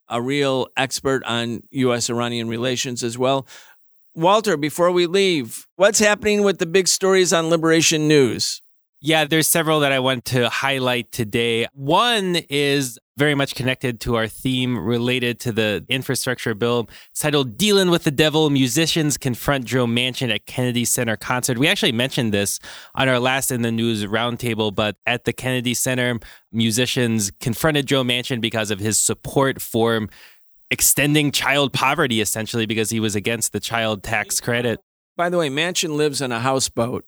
[0.10, 2.10] a real expert on U.S.
[2.10, 3.48] Iranian relations as well.
[4.14, 8.62] Walter, before we leave, what's happening with the big stories on Liberation News?
[9.00, 11.68] Yeah, there's several that I want to highlight today.
[11.74, 16.90] One is very much connected to our theme related to the infrastructure bill.
[17.12, 21.60] It's titled Dealing with the Devil Musicians Confront Joe Manchin at Kennedy Center Concert.
[21.60, 22.60] We actually mentioned this
[22.96, 26.20] on our last in the news roundtable, but at the Kennedy Center,
[26.52, 30.08] musicians confronted Joe Manchin because of his support for
[30.72, 34.80] extending child poverty, essentially, because he was against the child tax credit.
[35.16, 37.06] By the way, Manchin lives on a houseboat.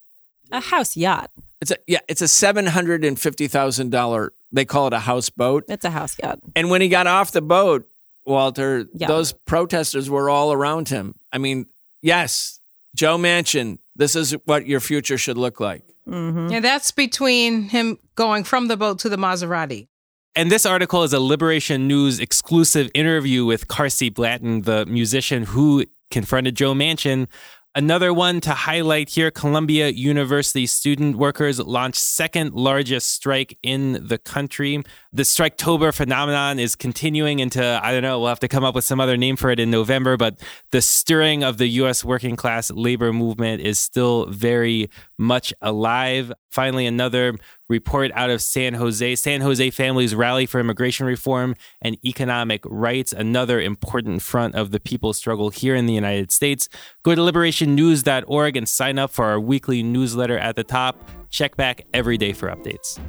[0.52, 1.31] A house yacht.
[1.60, 4.31] It's a yeah, it's a seven hundred and fifty thousand dollar.
[4.54, 5.66] They call it a houseboat.
[5.68, 6.40] It's a house yacht.
[6.56, 7.90] And when he got off the boat,
[8.26, 9.08] Walter, yeah.
[9.08, 11.16] those protesters were all around him.
[11.32, 11.66] I mean,
[12.02, 12.60] yes,
[12.96, 15.84] Joe Manchin, this is what your future should look like.
[16.08, 16.54] Mm-hmm.
[16.54, 19.88] And that's between him going from the boat to the Maserati.
[20.36, 25.86] And this article is a Liberation News exclusive interview with Carsie Blanton, the musician who
[26.12, 27.28] confronted Joe Manchin
[27.76, 34.20] Another one to highlight here Columbia University student workers launched second largest strike in the
[34.20, 34.84] country.
[35.15, 38.84] The Striketober phenomenon is continuing into, I don't know, we'll have to come up with
[38.84, 40.41] some other name for it in November, but
[40.72, 42.03] the stirring of the U.S.
[42.03, 46.34] working class labor movement is still very much alive.
[46.49, 47.35] Finally, another
[47.69, 49.15] report out of San Jose.
[49.18, 54.80] San Jose families rally for immigration reform and economic rights, another important front of the
[54.80, 56.68] people's struggle here in the United States.
[57.03, 61.07] Go to liberationnews.org and sign up for our weekly newsletter at the top.
[61.30, 62.99] Check back every day for updates.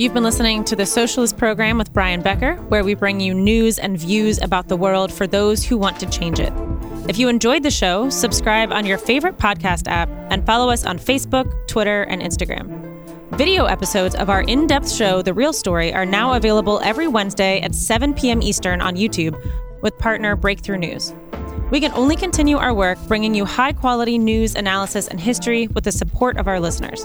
[0.00, 3.78] You've been listening to the Socialist Program with Brian Becker, where we bring you news
[3.78, 6.54] and views about the world for those who want to change it.
[7.06, 10.98] If you enjoyed the show, subscribe on your favorite podcast app and follow us on
[10.98, 12.66] Facebook, Twitter, and Instagram.
[13.36, 17.60] Video episodes of our in depth show, The Real Story, are now available every Wednesday
[17.60, 18.40] at 7 p.m.
[18.40, 19.38] Eastern on YouTube
[19.82, 21.12] with partner Breakthrough News.
[21.70, 25.84] We can only continue our work bringing you high quality news, analysis, and history with
[25.84, 27.04] the support of our listeners.